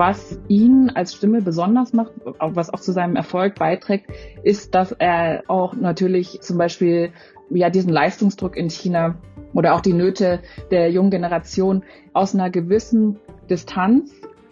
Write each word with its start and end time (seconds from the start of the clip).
was 0.00 0.40
ihn 0.48 0.88
als 0.88 1.14
Stimme 1.14 1.42
besonders 1.42 1.92
macht, 1.92 2.12
was 2.38 2.72
auch 2.72 2.80
zu 2.80 2.90
seinem 2.92 3.16
Erfolg 3.16 3.56
beiträgt, 3.56 4.06
ist, 4.42 4.74
dass 4.74 4.92
er 4.92 5.42
auch 5.46 5.74
natürlich 5.74 6.40
zum 6.40 6.56
Beispiel 6.56 7.12
ja 7.50 7.68
diesen 7.68 7.92
Leistungsdruck 7.92 8.56
in 8.56 8.70
China 8.70 9.16
oder 9.52 9.74
auch 9.74 9.82
die 9.82 9.92
Nöte 9.92 10.40
der 10.70 10.90
jungen 10.90 11.10
Generation 11.10 11.84
aus 12.14 12.34
einer 12.34 12.48
gewissen 12.48 13.18
Distanz 13.50 14.10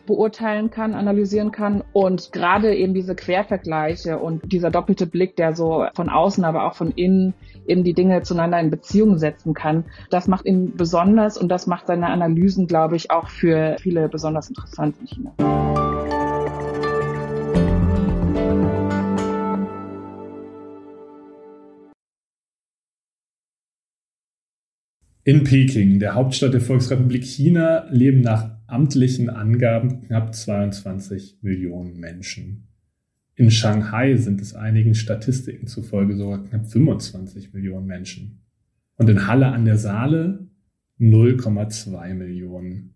beurteilen 0.09 0.71
kann, 0.71 0.95
analysieren 0.95 1.53
kann 1.53 1.85
und 1.93 2.33
gerade 2.33 2.75
eben 2.75 2.95
diese 2.95 3.15
Quervergleiche 3.15 4.19
und 4.19 4.51
dieser 4.51 4.71
doppelte 4.71 5.07
Blick, 5.07 5.37
der 5.37 5.55
so 5.55 5.87
von 5.95 6.09
außen, 6.09 6.45
aber 6.45 6.65
auch 6.67 6.75
von 6.75 6.91
innen 6.91 7.35
eben 7.67 7.85
die 7.85 7.93
Dinge 7.93 8.23
zueinander 8.23 8.59
in 8.59 8.71
Beziehung 8.71 9.19
setzen 9.19 9.55
kann, 9.55 9.85
das 10.11 10.27
macht 10.27 10.47
ihn 10.47 10.75
besonders 10.77 11.37
und 11.39 11.51
das 11.51 11.67
macht 11.67 11.87
seine 11.87 12.09
Analysen, 12.09 12.67
glaube 12.67 12.97
ich, 12.97 13.11
auch 13.11 13.29
für 13.29 13.77
viele 13.81 14.09
besonders 14.09 14.49
interessant 14.49 14.97
in 15.01 15.07
China. 15.07 15.35
In 25.25 25.45
Peking, 25.45 25.99
der 25.99 26.15
Hauptstadt 26.15 26.55
der 26.55 26.63
Volksrepublik 26.63 27.23
China, 27.23 27.85
leben 27.91 28.23
nach 28.23 28.58
amtlichen 28.69 29.31
Angaben 29.31 30.03
knapp 30.03 30.35
22 30.35 31.39
Millionen 31.43 31.99
Menschen. 31.99 32.69
In 33.35 33.51
Shanghai 33.51 34.17
sind 34.17 34.41
es 34.41 34.55
einigen 34.55 34.95
Statistiken 34.95 35.67
zufolge 35.67 36.17
sogar 36.17 36.45
knapp 36.45 36.67
25 36.67 37.55
Millionen 37.55 37.87
Menschen. 37.87 38.41
Und 38.97 39.09
in 39.09 39.27
Halle 39.27 39.47
an 39.47 39.65
der 39.65 39.77
Saale 39.77 40.49
0,2 41.01 42.15
Millionen. 42.15 42.95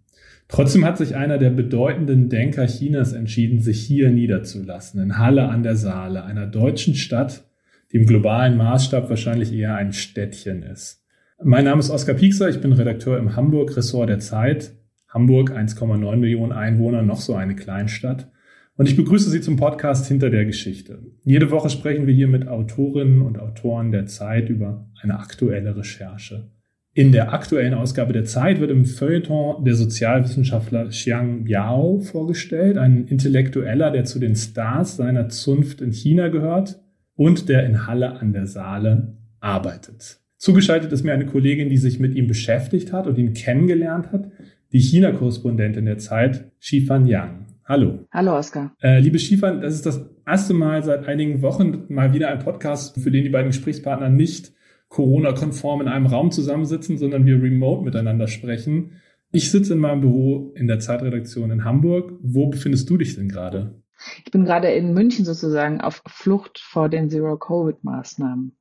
Trotzdem 0.48 0.84
hat 0.84 0.98
sich 0.98 1.16
einer 1.16 1.38
der 1.38 1.50
bedeutenden 1.50 2.28
Denker 2.28 2.66
Chinas 2.66 3.12
entschieden, 3.12 3.60
sich 3.60 3.80
hier 3.80 4.10
niederzulassen, 4.10 5.00
in 5.00 5.18
Halle 5.18 5.48
an 5.48 5.62
der 5.62 5.76
Saale, 5.76 6.24
einer 6.24 6.46
deutschen 6.46 6.94
Stadt, 6.94 7.44
die 7.92 7.98
im 7.98 8.06
globalen 8.06 8.56
Maßstab 8.56 9.08
wahrscheinlich 9.08 9.52
eher 9.52 9.76
ein 9.76 9.92
Städtchen 9.92 10.62
ist. 10.62 11.02
Mein 11.42 11.64
Name 11.64 11.80
ist 11.80 11.90
Oskar 11.90 12.14
Piekser, 12.14 12.48
ich 12.48 12.60
bin 12.60 12.72
Redakteur 12.72 13.18
im 13.18 13.36
Hamburg-Ressort 13.36 14.08
der 14.08 14.18
Zeit. 14.18 14.74
Hamburg, 15.12 15.50
1,9 15.50 16.16
Millionen 16.16 16.52
Einwohner, 16.52 17.02
noch 17.02 17.20
so 17.20 17.34
eine 17.34 17.54
Kleinstadt. 17.54 18.30
Und 18.76 18.88
ich 18.88 18.96
begrüße 18.96 19.28
Sie 19.28 19.42
zum 19.42 19.56
Podcast 19.56 20.06
Hinter 20.06 20.30
der 20.30 20.46
Geschichte. 20.46 21.00
Jede 21.22 21.50
Woche 21.50 21.68
sprechen 21.68 22.06
wir 22.06 22.14
hier 22.14 22.28
mit 22.28 22.48
Autorinnen 22.48 23.20
und 23.20 23.38
Autoren 23.38 23.92
der 23.92 24.06
Zeit 24.06 24.48
über 24.48 24.88
eine 25.02 25.18
aktuelle 25.18 25.76
Recherche. 25.76 26.50
In 26.94 27.12
der 27.12 27.32
aktuellen 27.32 27.74
Ausgabe 27.74 28.12
der 28.14 28.24
Zeit 28.24 28.60
wird 28.60 28.70
im 28.70 28.86
Feuilleton 28.86 29.64
der 29.64 29.74
Sozialwissenschaftler 29.74 30.88
Xiang 30.88 31.44
Biao 31.44 32.00
vorgestellt, 32.00 32.78
ein 32.78 33.06
Intellektueller, 33.06 33.90
der 33.90 34.04
zu 34.04 34.18
den 34.18 34.36
Stars 34.36 34.96
seiner 34.96 35.28
Zunft 35.28 35.80
in 35.82 35.92
China 35.92 36.28
gehört 36.28 36.80
und 37.14 37.48
der 37.48 37.66
in 37.66 37.86
Halle 37.86 38.12
an 38.12 38.32
der 38.32 38.46
Saale 38.46 39.16
arbeitet. 39.40 40.20
Zugeschaltet 40.36 40.92
ist 40.92 41.04
mir 41.04 41.12
eine 41.12 41.26
Kollegin, 41.26 41.68
die 41.68 41.76
sich 41.76 42.00
mit 42.00 42.14
ihm 42.14 42.26
beschäftigt 42.26 42.92
hat 42.92 43.06
und 43.06 43.16
ihn 43.16 43.32
kennengelernt 43.32 44.12
hat, 44.12 44.30
die 44.72 44.80
China-Korrespondentin 44.80 45.84
der 45.84 45.98
Zeit, 45.98 46.50
Shifan 46.58 47.06
Yang. 47.06 47.46
Hallo. 47.64 48.06
Hallo, 48.10 48.36
Oskar. 48.36 48.74
Äh, 48.82 49.00
liebe 49.00 49.18
Shifan, 49.18 49.60
das 49.60 49.74
ist 49.74 49.86
das 49.86 50.10
erste 50.26 50.54
Mal 50.54 50.82
seit 50.82 51.06
einigen 51.06 51.42
Wochen 51.42 51.84
mal 51.88 52.12
wieder 52.12 52.28
ein 52.28 52.38
Podcast, 52.38 52.98
für 52.98 53.10
den 53.10 53.24
die 53.24 53.30
beiden 53.30 53.50
Gesprächspartner 53.50 54.08
nicht 54.08 54.52
Corona-konform 54.88 55.82
in 55.82 55.88
einem 55.88 56.06
Raum 56.06 56.30
zusammensitzen, 56.30 56.98
sondern 56.98 57.26
wir 57.26 57.40
remote 57.42 57.84
miteinander 57.84 58.28
sprechen. 58.28 58.92
Ich 59.30 59.50
sitze 59.50 59.74
in 59.74 59.78
meinem 59.78 60.00
Büro 60.00 60.52
in 60.54 60.66
der 60.66 60.80
Zeitredaktion 60.80 61.50
in 61.50 61.64
Hamburg. 61.64 62.12
Wo 62.22 62.48
befindest 62.48 62.88
du 62.90 62.96
dich 62.98 63.14
denn 63.14 63.28
gerade? 63.28 63.82
Ich 64.24 64.32
bin 64.32 64.44
gerade 64.44 64.68
in 64.68 64.92
München 64.92 65.24
sozusagen 65.24 65.80
auf 65.80 66.02
Flucht 66.06 66.58
vor 66.58 66.88
den 66.88 67.08
Zero-Covid-Maßnahmen 67.08 68.56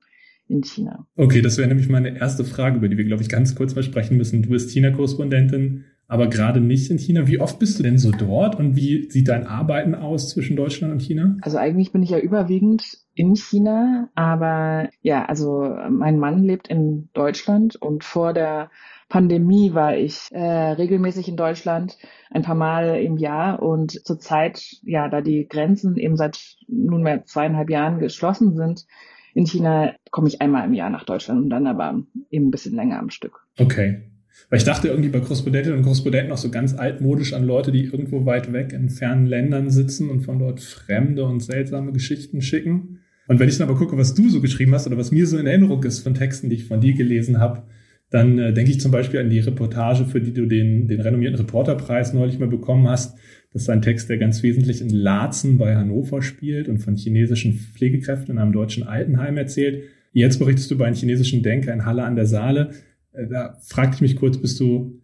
in 0.47 0.63
China. 0.63 1.07
Okay, 1.15 1.41
das 1.41 1.57
wäre 1.57 1.67
nämlich 1.67 1.89
meine 1.89 2.17
erste 2.17 2.43
Frage, 2.43 2.77
über 2.77 2.89
die 2.89 2.97
wir, 2.97 3.05
glaube 3.05 3.23
ich, 3.23 3.29
ganz 3.29 3.55
kurz 3.55 3.75
mal 3.75 3.83
sprechen 3.83 4.17
müssen. 4.17 4.43
Du 4.43 4.49
bist 4.49 4.69
China-Korrespondentin, 4.71 5.85
aber 6.11 6.27
gerade 6.27 6.59
nicht 6.59 6.91
in 6.91 6.97
China. 6.97 7.25
Wie 7.27 7.39
oft 7.39 7.57
bist 7.57 7.79
du 7.79 7.83
denn 7.83 7.97
so 7.97 8.11
dort 8.11 8.59
und 8.59 8.75
wie 8.75 9.09
sieht 9.09 9.29
dein 9.29 9.47
Arbeiten 9.47 9.95
aus 9.95 10.27
zwischen 10.27 10.57
Deutschland 10.57 10.91
und 10.91 11.01
China? 11.01 11.37
Also 11.41 11.57
eigentlich 11.57 11.93
bin 11.93 12.03
ich 12.03 12.09
ja 12.09 12.19
überwiegend 12.19 12.83
in 13.13 13.37
China, 13.37 14.09
aber 14.13 14.89
ja, 15.01 15.23
also 15.23 15.73
mein 15.89 16.19
Mann 16.19 16.43
lebt 16.43 16.67
in 16.67 17.07
Deutschland 17.13 17.77
und 17.77 18.03
vor 18.03 18.33
der 18.33 18.69
Pandemie 19.07 19.73
war 19.73 19.95
ich 19.95 20.27
äh, 20.31 20.41
regelmäßig 20.41 21.29
in 21.29 21.37
Deutschland, 21.37 21.97
ein 22.29 22.41
paar 22.41 22.55
Mal 22.55 23.01
im 23.01 23.15
Jahr 23.15 23.61
und 23.61 24.05
zurzeit, 24.05 24.61
ja, 24.83 25.07
da 25.07 25.21
die 25.21 25.47
Grenzen 25.47 25.95
eben 25.95 26.17
seit 26.17 26.57
nunmehr 26.67 27.23
zweieinhalb 27.23 27.69
Jahren 27.69 27.99
geschlossen 27.99 28.57
sind, 28.57 28.85
in 29.33 29.45
China 29.45 29.93
komme 30.11 30.27
ich 30.27 30.41
einmal 30.41 30.65
im 30.65 30.73
Jahr 30.73 30.89
nach 30.89 31.05
Deutschland 31.05 31.41
und 31.41 31.49
dann 31.49 31.67
aber 31.67 32.03
eben 32.29 32.47
ein 32.47 32.51
bisschen 32.51 32.75
länger 32.75 32.99
am 32.99 33.11
Stück. 33.11 33.47
Okay. 33.57 34.11
Weil 34.49 34.59
ich 34.59 34.65
dachte 34.65 34.87
irgendwie 34.89 35.09
bei 35.09 35.19
Korrespondentinnen 35.19 35.79
und 35.79 35.83
Korrespondenten 35.83 36.29
noch 36.29 36.37
so 36.37 36.49
ganz 36.49 36.73
altmodisch 36.73 37.33
an 37.33 37.43
Leute, 37.43 37.71
die 37.71 37.85
irgendwo 37.85 38.25
weit 38.25 38.51
weg 38.51 38.73
in 38.73 38.89
fernen 38.89 39.25
Ländern 39.25 39.69
sitzen 39.69 40.09
und 40.09 40.21
von 40.21 40.39
dort 40.39 40.59
fremde 40.59 41.23
und 41.25 41.41
seltsame 41.41 41.91
Geschichten 41.91 42.41
schicken. 42.41 42.99
Und 43.27 43.39
wenn 43.39 43.47
ich 43.47 43.57
dann 43.57 43.69
aber 43.69 43.77
gucke, 43.77 43.97
was 43.97 44.13
du 44.13 44.29
so 44.29 44.41
geschrieben 44.41 44.73
hast 44.73 44.87
oder 44.87 44.97
was 44.97 45.11
mir 45.11 45.25
so 45.25 45.37
in 45.37 45.47
Erinnerung 45.47 45.83
ist 45.83 45.99
von 45.99 46.13
Texten, 46.13 46.49
die 46.49 46.57
ich 46.57 46.65
von 46.65 46.81
dir 46.81 46.93
gelesen 46.93 47.39
habe, 47.39 47.63
dann 48.09 48.37
äh, 48.37 48.53
denke 48.53 48.71
ich 48.71 48.81
zum 48.81 48.91
Beispiel 48.91 49.21
an 49.21 49.29
die 49.29 49.39
Reportage, 49.39 50.05
für 50.05 50.19
die 50.19 50.33
du 50.33 50.45
den, 50.45 50.87
den 50.87 50.99
renommierten 50.99 51.39
Reporterpreis 51.39 52.13
neulich 52.13 52.39
mal 52.39 52.49
bekommen 52.49 52.89
hast, 52.89 53.17
das 53.53 53.63
ist 53.63 53.69
ein 53.69 53.81
Text, 53.81 54.09
der 54.09 54.17
ganz 54.17 54.43
wesentlich 54.43 54.81
in 54.81 54.89
Laatzen 54.89 55.57
bei 55.57 55.75
Hannover 55.75 56.21
spielt 56.21 56.69
und 56.69 56.79
von 56.79 56.95
chinesischen 56.95 57.53
Pflegekräften 57.53 58.35
in 58.35 58.41
einem 58.41 58.53
deutschen 58.53 58.83
Altenheim 58.83 59.37
erzählt. 59.37 59.83
Jetzt 60.13 60.39
berichtest 60.39 60.71
du 60.71 60.75
über 60.75 60.85
einen 60.85 60.95
chinesischen 60.95 61.43
Denker 61.43 61.73
in 61.73 61.85
Halle 61.85 62.03
an 62.03 62.15
der 62.15 62.25
Saale. 62.25 62.71
Äh, 63.13 63.27
da 63.27 63.57
fragte 63.61 63.95
ich 63.95 64.01
mich 64.01 64.15
kurz, 64.15 64.37
bist 64.37 64.59
du 64.59 65.01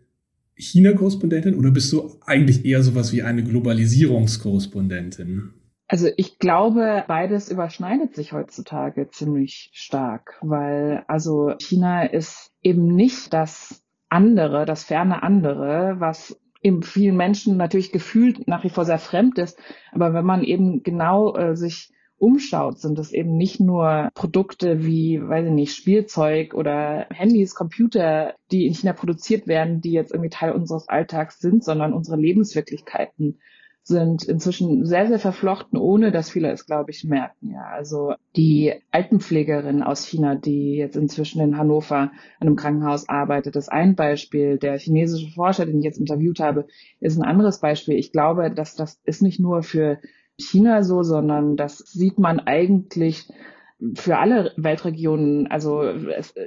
China-Korrespondentin 0.56 1.56
oder 1.56 1.72
bist 1.72 1.92
du 1.94 2.20
eigentlich 2.26 2.66
eher 2.66 2.84
sowas 2.84 3.14
wie 3.14 3.24
eine 3.24 3.44
Globalisierungskorrespondentin? 3.44 5.54
Also 5.88 6.10
ich 6.18 6.40
glaube, 6.40 7.06
beides 7.08 7.50
überschneidet 7.50 8.14
sich 8.14 8.34
heutzutage 8.34 9.10
ziemlich 9.10 9.70
stark, 9.74 10.38
weil 10.42 11.06
also 11.08 11.54
China 11.60 12.04
ist 12.04 12.52
eben 12.62 12.88
nicht 12.88 13.32
das 13.32 13.82
andere, 14.10 14.66
das 14.66 14.84
ferne 14.84 15.24
andere, 15.24 15.96
was 16.00 16.38
eben 16.62 16.84
vielen 16.84 17.16
Menschen 17.16 17.56
natürlich 17.56 17.92
gefühlt 17.92 18.48
nach 18.48 18.64
wie 18.64 18.70
vor 18.70 18.84
sehr 18.84 18.98
fremd 18.98 19.38
ist. 19.38 19.60
Aber 19.92 20.14
wenn 20.14 20.26
man 20.26 20.44
eben 20.44 20.84
genau 20.84 21.36
äh, 21.36 21.56
sich 21.56 21.94
umschaut, 22.18 22.80
sind 22.80 22.98
es 23.00 23.12
eben 23.12 23.38
nicht 23.38 23.60
nur 23.60 24.10
Produkte 24.14 24.86
wie, 24.86 25.22
weiß 25.22 25.46
ich 25.48 25.54
nicht, 25.54 25.76
Spielzeug 25.76 26.54
oder 26.54 27.08
Handys, 27.12 27.56
Computer, 27.56 28.34
die 28.52 28.66
in 28.66 28.74
China 28.74 28.94
produziert 28.94 29.48
werden, 29.48 29.82
die 29.82 29.92
jetzt 29.92 30.12
irgendwie 30.12 30.30
Teil 30.30 30.52
unseres 30.52 30.88
Alltags 30.88 31.40
sind, 31.40 31.64
sondern 31.64 31.94
unsere 31.94 32.18
Lebenswirklichkeiten 32.18 33.40
sind 33.88 34.26
inzwischen 34.26 34.86
sehr, 34.86 35.08
sehr 35.08 35.18
verflochten, 35.18 35.80
ohne 35.80 36.12
dass 36.12 36.30
viele 36.30 36.52
es, 36.52 36.66
glaube 36.66 36.92
ich, 36.92 37.06
merken. 37.06 37.52
Ja, 37.54 37.68
also 37.72 38.16
die 38.36 38.74
Altenpflegerin 38.92 39.82
aus 39.82 40.06
China, 40.06 40.36
die 40.36 40.76
jetzt 40.76 40.98
inzwischen 40.98 41.40
in 41.40 41.58
Hannover 41.58 41.96
an 41.98 42.12
einem 42.42 42.58
Krankenhaus 42.58 43.08
arbeitet, 43.08 43.56
ist 43.56 43.72
ein 43.72 43.96
Beispiel. 43.96 44.58
Der 44.58 44.78
chinesische 44.78 45.32
Forscher, 45.32 45.66
den 45.66 45.80
ich 45.80 45.86
jetzt 45.86 46.00
interviewt 46.00 46.42
habe, 46.42 46.68
ist 47.00 47.18
ein 47.18 47.24
anderes 47.24 47.62
Beispiel. 47.62 47.96
Ich 47.96 48.12
glaube, 48.12 48.52
dass 48.52 48.76
das 48.76 49.00
ist 49.06 49.22
nicht 49.22 49.40
nur 49.40 49.64
für 49.64 50.00
China 50.40 50.84
so, 50.84 51.04
sondern 51.04 51.58
das 51.58 51.78
sieht 51.78 52.20
man 52.20 52.40
eigentlich 52.40 53.28
für 53.96 54.18
alle 54.18 54.54
Weltregionen. 54.58 55.48
Also 55.48 55.94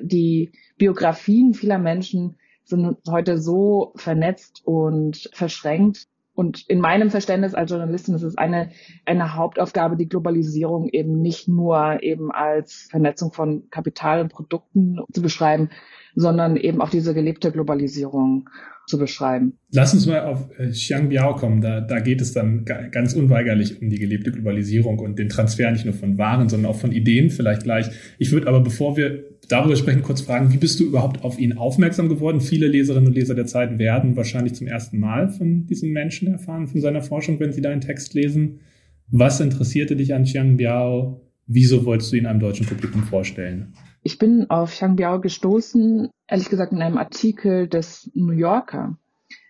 die 0.03 0.53
Biografien 0.77 1.55
vieler 1.55 1.79
Menschen 1.79 2.37
sind 2.65 2.99
heute 3.09 3.39
so 3.39 3.93
vernetzt 3.97 4.63
und 4.65 5.29
verschränkt, 5.33 6.07
und 6.41 6.65
in 6.71 6.81
meinem 6.81 7.11
Verständnis 7.11 7.55
als 7.55 7.71
Journalistin 7.71 8.15
ist 8.15 8.23
es 8.23 8.39
eine, 8.39 8.71
eine 9.05 9.35
Hauptaufgabe, 9.35 9.97
die 9.97 10.09
Globalisierung 10.09 10.89
eben 10.89 11.21
nicht 11.21 11.49
nur 11.49 12.03
eben 12.03 12.31
als 12.31 12.89
Vernetzung 12.91 13.31
von 13.31 13.69
Kapital 13.71 14.23
und 14.23 14.33
Produkten 14.33 15.01
zu 15.13 15.21
beschreiben, 15.21 15.69
sondern 16.15 16.57
eben 16.57 16.81
auch 16.81 16.89
diese 16.89 17.13
gelebte 17.13 17.53
Globalisierung 17.53 18.49
zu 18.91 18.99
beschreiben. 18.99 19.55
Lass 19.73 19.95
uns 19.95 20.07
mal 20.07 20.21
auf 20.21 20.51
äh, 20.59 20.69
Xiangbiao 20.71 21.37
kommen. 21.37 21.63
Da, 21.63 21.81
da 21.81 22.01
geht 22.01 22.21
es 22.21 22.33
dann 22.33 22.65
ganz 22.65 23.15
unweigerlich 23.15 23.81
um 23.81 23.89
die 23.89 23.99
gelebte 23.99 24.33
Globalisierung 24.33 24.99
und 24.99 25.19
den 25.19 25.29
Transfer 25.29 25.71
nicht 25.71 25.87
nur 25.87 25.95
von 25.95 26.19
Waren, 26.19 26.49
sondern 26.49 26.71
auch 26.71 26.79
von 26.79 26.93
Ideen 26.93 27.31
vielleicht 27.31 27.63
gleich. 27.63 27.87
Ich 28.19 28.33
würde 28.33 28.49
aber, 28.49 28.61
bevor 28.61 28.97
wir 28.97 29.25
darüber 29.49 29.77
sprechen, 29.77 30.03
kurz 30.03 30.21
fragen, 30.21 30.53
wie 30.53 30.59
bist 30.59 30.79
du 30.81 30.85
überhaupt 30.85 31.25
auf 31.25 31.39
ihn 31.39 31.55
aufmerksam 31.55 32.09
geworden? 32.09 32.41
Viele 32.41 32.69
Leserinnen 32.69 33.09
und 33.09 33.15
Leser 33.15 33.35
der 33.35 33.47
Zeit 33.47 33.79
werden 33.79 34.17
wahrscheinlich 34.17 34.55
zum 34.55 34.67
ersten 34.67 34.99
Mal 34.99 35.29
von 35.31 35.67
diesem 35.67 35.93
Menschen 35.93 36.29
erfahren, 36.29 36.69
von 36.69 36.81
seiner 36.81 37.03
Forschung, 37.03 37.41
wenn 37.41 37.53
sie 37.53 37.63
deinen 37.63 37.81
Text 37.81 38.15
lesen. 38.15 38.61
Was 39.09 39.41
interessierte 39.41 39.97
dich 39.97 40.15
an 40.15 40.25
Xiang 40.25 40.57
Biao? 40.57 41.21
Wieso 41.47 41.85
wolltest 41.85 42.13
du 42.13 42.17
ihn 42.17 42.27
einem 42.27 42.41
deutschen 42.41 42.67
Publikum 42.67 43.03
vorstellen? 43.03 43.73
Ich 44.03 44.19
bin 44.19 44.49
auf 44.51 44.71
Xiang 44.71 44.97
Biao 44.97 45.21
gestoßen, 45.21 46.11
ehrlich 46.27 46.49
gesagt, 46.49 46.73
in 46.73 46.83
einem 46.83 46.99
Artikel 46.99 47.69
des 47.69 48.11
New 48.15 48.33
Yorker. 48.33 48.97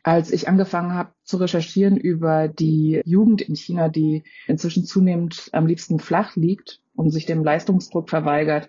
als 0.02 0.32
ich 0.32 0.48
angefangen 0.48 0.94
habe 0.94 1.12
zu 1.24 1.36
recherchieren 1.36 1.96
über 1.96 2.48
die 2.48 3.00
Jugend 3.04 3.42
in 3.42 3.54
China, 3.54 3.88
die 3.88 4.24
inzwischen 4.46 4.84
zunehmend 4.84 5.50
am 5.52 5.66
liebsten 5.66 5.98
flach 5.98 6.36
liegt 6.36 6.80
und 6.94 7.10
sich 7.10 7.26
dem 7.26 7.44
Leistungsdruck 7.44 8.08
verweigert, 8.08 8.68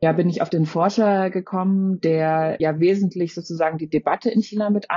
ja, 0.00 0.12
bin 0.12 0.28
ich 0.28 0.42
auf 0.42 0.50
den 0.50 0.66
Forscher 0.66 1.30
gekommen, 1.30 2.00
der 2.00 2.56
ja 2.60 2.78
wesentlich 2.80 3.34
sozusagen 3.34 3.78
die 3.78 3.88
Debatte 3.88 4.30
in 4.30 4.42
China 4.42 4.70
mit 4.70 4.90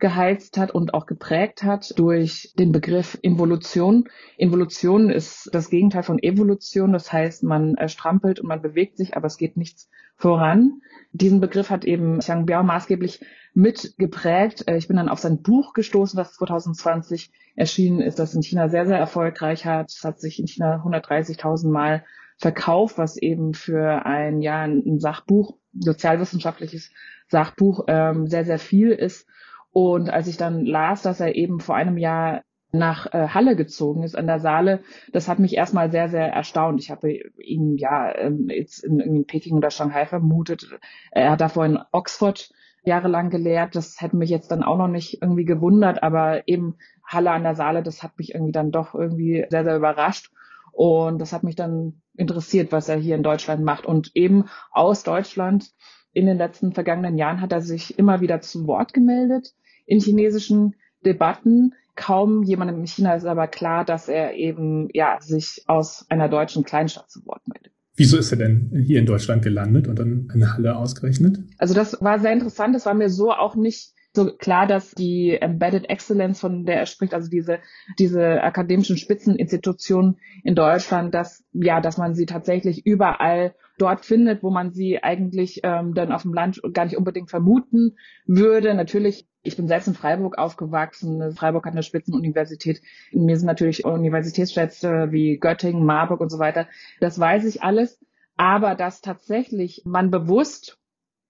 angeheizt 0.00 0.58
hat 0.58 0.72
und 0.72 0.94
auch 0.94 1.06
geprägt 1.06 1.62
hat 1.62 1.98
durch 1.98 2.52
den 2.58 2.72
Begriff 2.72 3.18
Involution. 3.22 4.08
Involution 4.36 5.10
ist 5.10 5.50
das 5.52 5.70
Gegenteil 5.70 6.02
von 6.02 6.22
Evolution. 6.22 6.92
Das 6.92 7.12
heißt, 7.12 7.42
man 7.42 7.76
strampelt 7.88 8.40
und 8.40 8.48
man 8.48 8.62
bewegt 8.62 8.96
sich, 8.96 9.16
aber 9.16 9.26
es 9.26 9.36
geht 9.36 9.56
nichts 9.56 9.88
voran. 10.16 10.80
Diesen 11.12 11.40
Begriff 11.40 11.70
hat 11.70 11.84
eben 11.84 12.18
Xiang 12.18 12.46
Biao 12.46 12.62
maßgeblich 12.62 13.24
mitgeprägt. 13.54 14.68
Äh, 14.68 14.76
ich 14.76 14.88
bin 14.88 14.96
dann 14.96 15.08
auf 15.08 15.20
sein 15.20 15.42
Buch 15.42 15.72
gestoßen, 15.72 16.16
das 16.16 16.34
2020 16.34 17.32
erschienen 17.56 18.00
ist, 18.00 18.18
das 18.18 18.34
in 18.34 18.42
China 18.42 18.68
sehr, 18.68 18.86
sehr 18.86 18.98
erfolgreich 18.98 19.64
hat. 19.64 19.90
Es 19.90 20.04
hat 20.04 20.20
sich 20.20 20.38
in 20.38 20.46
China 20.46 20.82
130.000 20.84 21.70
Mal 21.70 22.04
verkauft, 22.36 22.98
was 22.98 23.16
eben 23.16 23.54
für 23.54 24.04
ein, 24.06 24.40
ja, 24.40 24.62
ein 24.62 24.98
Sachbuch, 24.98 25.56
sozialwissenschaftliches 25.72 26.90
Sachbuch, 27.28 27.84
ähm, 27.88 28.26
sehr, 28.26 28.44
sehr 28.44 28.58
viel 28.58 28.90
ist. 28.90 29.26
Und 29.74 30.08
als 30.08 30.28
ich 30.28 30.36
dann 30.36 30.64
las, 30.64 31.02
dass 31.02 31.18
er 31.18 31.34
eben 31.34 31.58
vor 31.58 31.74
einem 31.74 31.98
Jahr 31.98 32.42
nach 32.70 33.12
äh, 33.12 33.26
Halle 33.26 33.56
gezogen 33.56 34.04
ist 34.04 34.16
an 34.16 34.28
der 34.28 34.38
Saale, 34.38 34.84
das 35.12 35.26
hat 35.26 35.40
mich 35.40 35.56
erstmal 35.56 35.90
sehr, 35.90 36.08
sehr 36.08 36.32
erstaunt. 36.32 36.80
Ich 36.80 36.92
habe 36.92 37.10
ihn 37.10 37.76
ja 37.76 38.16
ähm, 38.16 38.46
jetzt 38.50 38.84
in, 38.84 39.00
in 39.00 39.26
Peking 39.26 39.56
oder 39.56 39.72
Shanghai 39.72 40.06
vermutet. 40.06 40.78
Er 41.10 41.32
hat 41.32 41.40
davor 41.40 41.66
in 41.66 41.80
Oxford 41.90 42.52
jahrelang 42.84 43.30
gelehrt. 43.30 43.74
Das 43.74 44.00
hätte 44.00 44.16
mich 44.16 44.30
jetzt 44.30 44.52
dann 44.52 44.62
auch 44.62 44.78
noch 44.78 44.86
nicht 44.86 45.20
irgendwie 45.20 45.44
gewundert, 45.44 46.04
aber 46.04 46.46
eben 46.46 46.76
Halle 47.04 47.32
an 47.32 47.42
der 47.42 47.56
Saale, 47.56 47.82
das 47.82 48.04
hat 48.04 48.16
mich 48.16 48.32
irgendwie 48.32 48.52
dann 48.52 48.70
doch 48.70 48.94
irgendwie 48.94 49.44
sehr, 49.50 49.64
sehr 49.64 49.76
überrascht. 49.76 50.30
Und 50.70 51.18
das 51.18 51.32
hat 51.32 51.42
mich 51.42 51.56
dann 51.56 52.00
interessiert, 52.16 52.70
was 52.70 52.88
er 52.88 52.96
hier 52.96 53.16
in 53.16 53.24
Deutschland 53.24 53.64
macht. 53.64 53.86
Und 53.86 54.12
eben 54.14 54.44
aus 54.70 55.02
Deutschland 55.02 55.72
in 56.12 56.26
den 56.26 56.38
letzten 56.38 56.72
vergangenen 56.72 57.18
Jahren 57.18 57.40
hat 57.40 57.50
er 57.50 57.60
sich 57.60 57.98
immer 57.98 58.20
wieder 58.20 58.40
zu 58.40 58.68
Wort 58.68 58.94
gemeldet 58.94 59.52
in 59.86 60.00
chinesischen 60.00 60.74
Debatten. 61.04 61.74
Kaum 61.96 62.42
jemandem 62.42 62.80
in 62.80 62.86
China 62.86 63.14
ist 63.14 63.24
aber 63.24 63.46
klar, 63.46 63.84
dass 63.84 64.08
er 64.08 64.34
eben 64.34 64.88
ja 64.92 65.18
sich 65.20 65.62
aus 65.66 66.06
einer 66.08 66.28
deutschen 66.28 66.64
Kleinstadt 66.64 67.10
zu 67.10 67.24
Wort 67.26 67.46
meldet. 67.46 67.72
Wieso 67.96 68.18
ist 68.18 68.32
er 68.32 68.38
denn 68.38 68.84
hier 68.84 68.98
in 68.98 69.06
Deutschland 69.06 69.42
gelandet 69.42 69.86
und 69.86 69.98
dann 69.98 70.28
eine 70.32 70.52
Halle 70.52 70.76
ausgerechnet? 70.76 71.38
Also 71.58 71.74
das 71.74 72.02
war 72.02 72.18
sehr 72.18 72.32
interessant. 72.32 72.74
Das 72.74 72.86
war 72.86 72.94
mir 72.94 73.08
so 73.08 73.30
auch 73.30 73.54
nicht 73.54 73.93
so 74.14 74.32
klar, 74.32 74.66
dass 74.66 74.92
die 74.92 75.36
Embedded 75.40 75.90
Excellence, 75.90 76.40
von 76.40 76.64
der 76.64 76.78
er 76.78 76.86
spricht, 76.86 77.14
also 77.14 77.28
diese, 77.28 77.58
diese 77.98 78.42
akademischen 78.42 78.96
Spitzeninstitutionen 78.96 80.18
in 80.44 80.54
Deutschland, 80.54 81.12
dass, 81.14 81.44
ja, 81.52 81.80
dass 81.80 81.98
man 81.98 82.14
sie 82.14 82.26
tatsächlich 82.26 82.86
überall 82.86 83.54
dort 83.76 84.04
findet, 84.04 84.44
wo 84.44 84.50
man 84.50 84.70
sie 84.70 85.02
eigentlich 85.02 85.60
ähm, 85.64 85.94
dann 85.94 86.12
auf 86.12 86.22
dem 86.22 86.32
Land 86.32 86.60
gar 86.72 86.84
nicht 86.84 86.96
unbedingt 86.96 87.28
vermuten 87.28 87.96
würde. 88.24 88.74
Natürlich, 88.74 89.26
ich 89.42 89.56
bin 89.56 89.66
selbst 89.66 89.88
in 89.88 89.94
Freiburg 89.94 90.38
aufgewachsen. 90.38 91.32
Freiburg 91.32 91.66
hat 91.66 91.72
eine 91.72 91.82
Spitzenuniversität. 91.82 92.80
Mir 93.12 93.36
sind 93.36 93.46
natürlich 93.46 93.84
Universitätsstädte 93.84 95.08
wie 95.10 95.38
Göttingen, 95.38 95.84
Marburg 95.84 96.20
und 96.20 96.30
so 96.30 96.38
weiter. 96.38 96.68
Das 97.00 97.18
weiß 97.18 97.44
ich 97.46 97.64
alles. 97.64 97.98
Aber 98.36 98.74
dass 98.74 99.00
tatsächlich 99.00 99.82
man 99.84 100.10
bewusst 100.10 100.78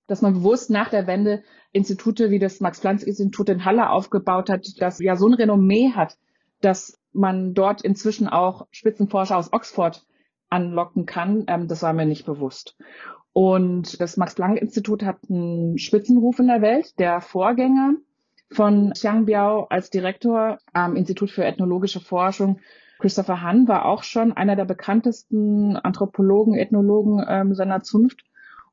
dass 0.07 0.23
man 0.23 0.35
bewusst 0.35 0.71
nach 0.71 0.91
der 0.91 1.07
Wende 1.07 1.43
Institute 1.73 2.31
wie 2.31 2.39
das 2.39 2.61
Max-Planck-Institut 2.61 3.49
in 3.49 3.65
Halle 3.65 3.91
aufgebaut 3.91 4.51
hat, 4.51 4.67
das 4.79 4.99
ja 5.01 5.17
so 5.17 5.27
ein 5.29 5.35
Renommee 5.35 5.93
hat, 5.93 6.17
dass 6.61 6.99
man 7.13 7.55
dort 7.55 7.83
inzwischen 7.83 8.29
auch 8.29 8.67
Spitzenforscher 8.71 9.37
aus 9.37 9.53
Oxford 9.53 10.05
anlocken 10.51 11.07
kann. 11.07 11.45
Ähm, 11.47 11.69
das 11.69 11.83
war 11.83 11.93
mir 11.93 12.07
nicht 12.07 12.27
bewusst. 12.27 12.77
Und 13.33 14.01
das 14.01 14.17
Max-Planck-Institut 14.17 15.03
hat 15.03 15.19
einen 15.29 15.79
Spitzenruf 15.79 16.39
in 16.39 16.47
der 16.47 16.63
Welt. 16.63 16.99
Der 16.99 17.21
Vorgänger 17.21 17.95
von 18.53 18.93
Xiang 18.93 19.27
Biao 19.27 19.67
als 19.69 19.91
Direktor 19.91 20.59
am 20.73 20.95
Institut 20.95 21.31
für 21.31 21.45
ethnologische 21.45 22.01
Forschung, 22.01 22.61
Christopher 23.01 23.43
Hahn, 23.43 23.67
war 23.67 23.87
auch 23.87 24.05
schon 24.05 24.33
einer 24.33 24.55
der 24.55 24.67
bekanntesten 24.67 25.77
Anthropologen, 25.77 26.55
Ethnologen 26.55 27.25
ähm, 27.29 27.55
seiner 27.55 27.83
Zunft. 27.83 28.23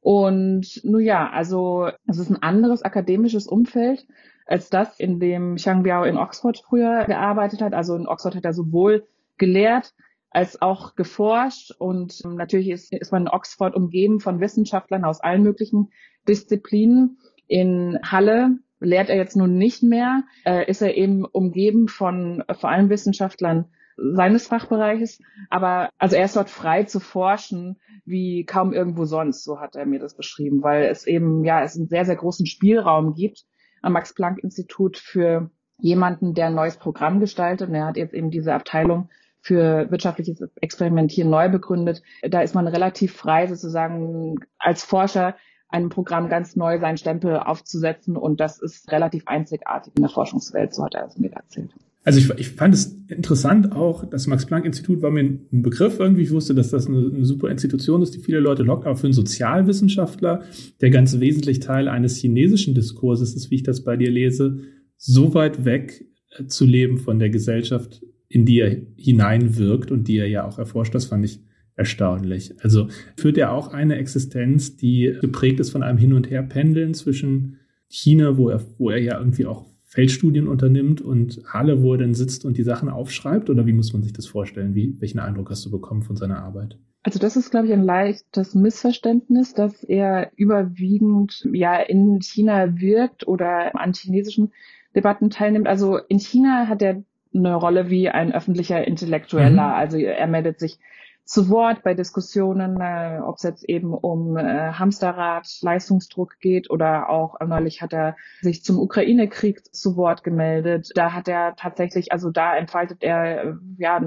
Und 0.01 0.81
nun 0.83 1.01
ja, 1.01 1.29
also 1.29 1.89
es 2.07 2.17
ist 2.17 2.29
ein 2.29 2.41
anderes 2.41 2.81
akademisches 2.81 3.47
Umfeld 3.47 4.07
als 4.47 4.69
das, 4.69 4.99
in 4.99 5.19
dem 5.19 5.55
Xiang 5.55 5.83
Biao 5.83 6.03
in 6.03 6.17
Oxford 6.17 6.57
früher 6.57 7.05
gearbeitet 7.05 7.61
hat. 7.61 7.73
Also 7.73 7.95
in 7.95 8.07
Oxford 8.07 8.35
hat 8.35 8.45
er 8.45 8.53
sowohl 8.53 9.07
gelehrt 9.37 9.93
als 10.31 10.61
auch 10.61 10.95
geforscht 10.95 11.71
und 11.77 12.23
natürlich 12.25 12.69
ist, 12.69 12.93
ist 12.93 13.11
man 13.11 13.23
in 13.23 13.27
Oxford 13.27 13.75
umgeben 13.75 14.19
von 14.19 14.39
Wissenschaftlern 14.39 15.05
aus 15.05 15.21
allen 15.21 15.43
möglichen 15.43 15.91
Disziplinen. 16.27 17.17
In 17.47 17.99
Halle 18.03 18.57
lehrt 18.79 19.09
er 19.09 19.17
jetzt 19.17 19.35
nun 19.35 19.57
nicht 19.57 19.83
mehr, 19.83 20.23
äh, 20.45 20.69
ist 20.69 20.81
er 20.81 20.95
eben 20.95 21.25
umgeben 21.25 21.87
von 21.87 22.43
vor 22.51 22.69
allem 22.69 22.89
Wissenschaftlern 22.89 23.65
seines 23.97 24.47
Fachbereiches, 24.47 25.19
aber 25.49 25.89
also 25.97 26.15
er 26.15 26.25
ist 26.25 26.35
dort 26.35 26.49
frei 26.49 26.83
zu 26.83 26.99
forschen, 26.99 27.79
wie 28.05 28.45
kaum 28.45 28.73
irgendwo 28.73 29.05
sonst, 29.05 29.43
so 29.43 29.59
hat 29.59 29.75
er 29.75 29.85
mir 29.85 29.99
das 29.99 30.15
beschrieben, 30.15 30.63
weil 30.63 30.83
es 30.85 31.05
eben 31.05 31.43
ja 31.43 31.63
es 31.63 31.75
einen 31.75 31.87
sehr 31.87 32.05
sehr 32.05 32.15
großen 32.15 32.45
Spielraum 32.45 33.13
gibt 33.13 33.45
am 33.81 33.93
Max 33.93 34.13
Planck 34.13 34.39
Institut 34.39 34.97
für 34.97 35.49
jemanden, 35.77 36.33
der 36.33 36.47
ein 36.47 36.55
neues 36.55 36.77
Programm 36.77 37.19
gestaltet 37.19 37.69
und 37.69 37.75
er 37.75 37.85
hat 37.85 37.97
jetzt 37.97 38.13
eben 38.13 38.29
diese 38.29 38.53
Abteilung 38.53 39.09
für 39.41 39.89
wirtschaftliches 39.89 40.41
Experimentieren 40.61 41.31
neu 41.31 41.49
begründet. 41.49 42.03
Da 42.21 42.41
ist 42.41 42.53
man 42.53 42.67
relativ 42.67 43.15
frei, 43.15 43.47
sozusagen 43.47 44.35
als 44.59 44.83
Forscher 44.83 45.35
einem 45.67 45.89
Programm 45.89 46.29
ganz 46.29 46.55
neu 46.55 46.79
seinen 46.79 46.97
Stempel 46.97 47.39
aufzusetzen 47.39 48.17
und 48.17 48.39
das 48.39 48.61
ist 48.61 48.91
relativ 48.91 49.23
einzigartig 49.25 49.93
in 49.95 50.03
der 50.03 50.11
Forschungswelt, 50.11 50.73
so 50.75 50.83
hat 50.83 50.95
er 50.95 51.07
es 51.07 51.17
mir 51.17 51.31
erzählt. 51.31 51.73
Also 52.03 52.19
ich, 52.19 52.29
ich 52.39 52.49
fand 52.49 52.73
es 52.73 52.97
interessant 53.09 53.73
auch, 53.73 54.09
das 54.09 54.25
Max-Planck-Institut 54.25 55.03
war 55.03 55.11
mir 55.11 55.21
ein 55.21 55.61
Begriff 55.61 55.99
irgendwie. 55.99 56.23
Ich 56.23 56.31
wusste, 56.31 56.55
dass 56.55 56.71
das 56.71 56.87
eine, 56.87 57.11
eine, 57.13 57.25
super 57.25 57.49
Institution 57.49 58.01
ist, 58.01 58.15
die 58.15 58.19
viele 58.19 58.39
Leute 58.39 58.63
lockt, 58.63 58.87
aber 58.87 58.95
für 58.95 59.05
einen 59.05 59.13
Sozialwissenschaftler, 59.13 60.43
der 60.81 60.89
ganz 60.89 61.19
wesentlich 61.19 61.59
Teil 61.59 61.87
eines 61.87 62.17
chinesischen 62.17 62.73
Diskurses 62.73 63.35
ist, 63.35 63.51
wie 63.51 63.55
ich 63.55 63.63
das 63.63 63.83
bei 63.83 63.97
dir 63.97 64.09
lese, 64.09 64.61
so 64.97 65.33
weit 65.35 65.63
weg 65.63 66.05
äh, 66.37 66.47
zu 66.47 66.65
leben 66.65 66.97
von 66.97 67.19
der 67.19 67.29
Gesellschaft, 67.29 68.01
in 68.27 68.45
die 68.45 68.59
er 68.59 68.77
hineinwirkt 68.95 69.91
und 69.91 70.07
die 70.07 70.17
er 70.17 70.27
ja 70.27 70.47
auch 70.47 70.57
erforscht, 70.57 70.95
das 70.95 71.05
fand 71.05 71.25
ich 71.25 71.41
erstaunlich. 71.75 72.53
Also 72.63 72.87
führt 73.15 73.37
er 73.37 73.51
auch 73.51 73.67
eine 73.67 73.97
Existenz, 73.97 74.75
die 74.75 75.17
geprägt 75.21 75.59
ist 75.59 75.69
von 75.69 75.83
einem 75.83 75.97
Hin- 75.97 76.13
und 76.13 76.29
Herpendeln 76.29 76.93
zwischen 76.93 77.57
China, 77.87 78.37
wo 78.37 78.49
er, 78.49 78.61
wo 78.77 78.89
er 78.89 78.99
ja 78.99 79.19
irgendwie 79.19 79.45
auch 79.45 79.70
Feldstudien 79.91 80.47
unternimmt 80.47 81.01
und 81.01 81.41
Halle, 81.45 81.83
wo 81.83 81.93
er 81.93 81.97
dann 81.97 82.13
sitzt 82.13 82.45
und 82.45 82.57
die 82.57 82.63
Sachen 82.63 82.87
aufschreibt? 82.87 83.49
Oder 83.49 83.65
wie 83.65 83.73
muss 83.73 83.91
man 83.91 84.03
sich 84.03 84.13
das 84.13 84.25
vorstellen? 84.25 84.73
Wie, 84.73 84.95
welchen 85.01 85.19
Eindruck 85.19 85.49
hast 85.49 85.65
du 85.65 85.71
bekommen 85.71 86.01
von 86.01 86.15
seiner 86.15 86.41
Arbeit? 86.41 86.77
Also 87.03 87.19
das 87.19 87.35
ist, 87.35 87.51
glaube 87.51 87.67
ich, 87.67 87.73
ein 87.73 87.83
leichtes 87.83 88.55
Missverständnis, 88.55 89.53
dass 89.53 89.83
er 89.83 90.31
überwiegend 90.37 91.45
ja 91.51 91.75
in 91.75 92.21
China 92.21 92.79
wirkt 92.79 93.27
oder 93.27 93.75
an 93.75 93.91
chinesischen 93.93 94.53
Debatten 94.95 95.29
teilnimmt. 95.29 95.67
Also 95.67 95.97
in 95.97 96.19
China 96.19 96.67
hat 96.69 96.81
er 96.81 97.03
eine 97.33 97.55
Rolle 97.55 97.89
wie 97.89 98.07
ein 98.07 98.33
öffentlicher 98.33 98.87
Intellektueller. 98.87 99.67
Mhm. 99.67 99.73
Also 99.73 99.97
er 99.97 100.27
meldet 100.27 100.57
sich 100.59 100.79
zu 101.25 101.49
Wort 101.49 101.83
bei 101.83 101.93
Diskussionen, 101.93 102.79
äh, 102.81 103.19
ob 103.23 103.37
es 103.37 103.43
jetzt 103.43 103.63
eben 103.67 103.93
um 103.93 104.37
äh, 104.37 104.73
Hamsterrad, 104.73 105.47
Leistungsdruck 105.61 106.39
geht 106.39 106.69
oder 106.69 107.09
auch 107.09 107.39
äh, 107.39 107.45
neulich 107.45 107.81
hat 107.81 107.93
er 107.93 108.17
sich 108.41 108.63
zum 108.63 108.79
Ukraine-Krieg 108.79 109.73
zu 109.73 109.95
Wort 109.95 110.23
gemeldet. 110.23 110.89
Da 110.95 111.13
hat 111.13 111.27
er 111.27 111.55
tatsächlich, 111.55 112.11
also 112.11 112.31
da 112.31 112.55
entfaltet 112.55 113.03
er 113.03 113.43
äh, 113.43 113.53
ja 113.77 114.01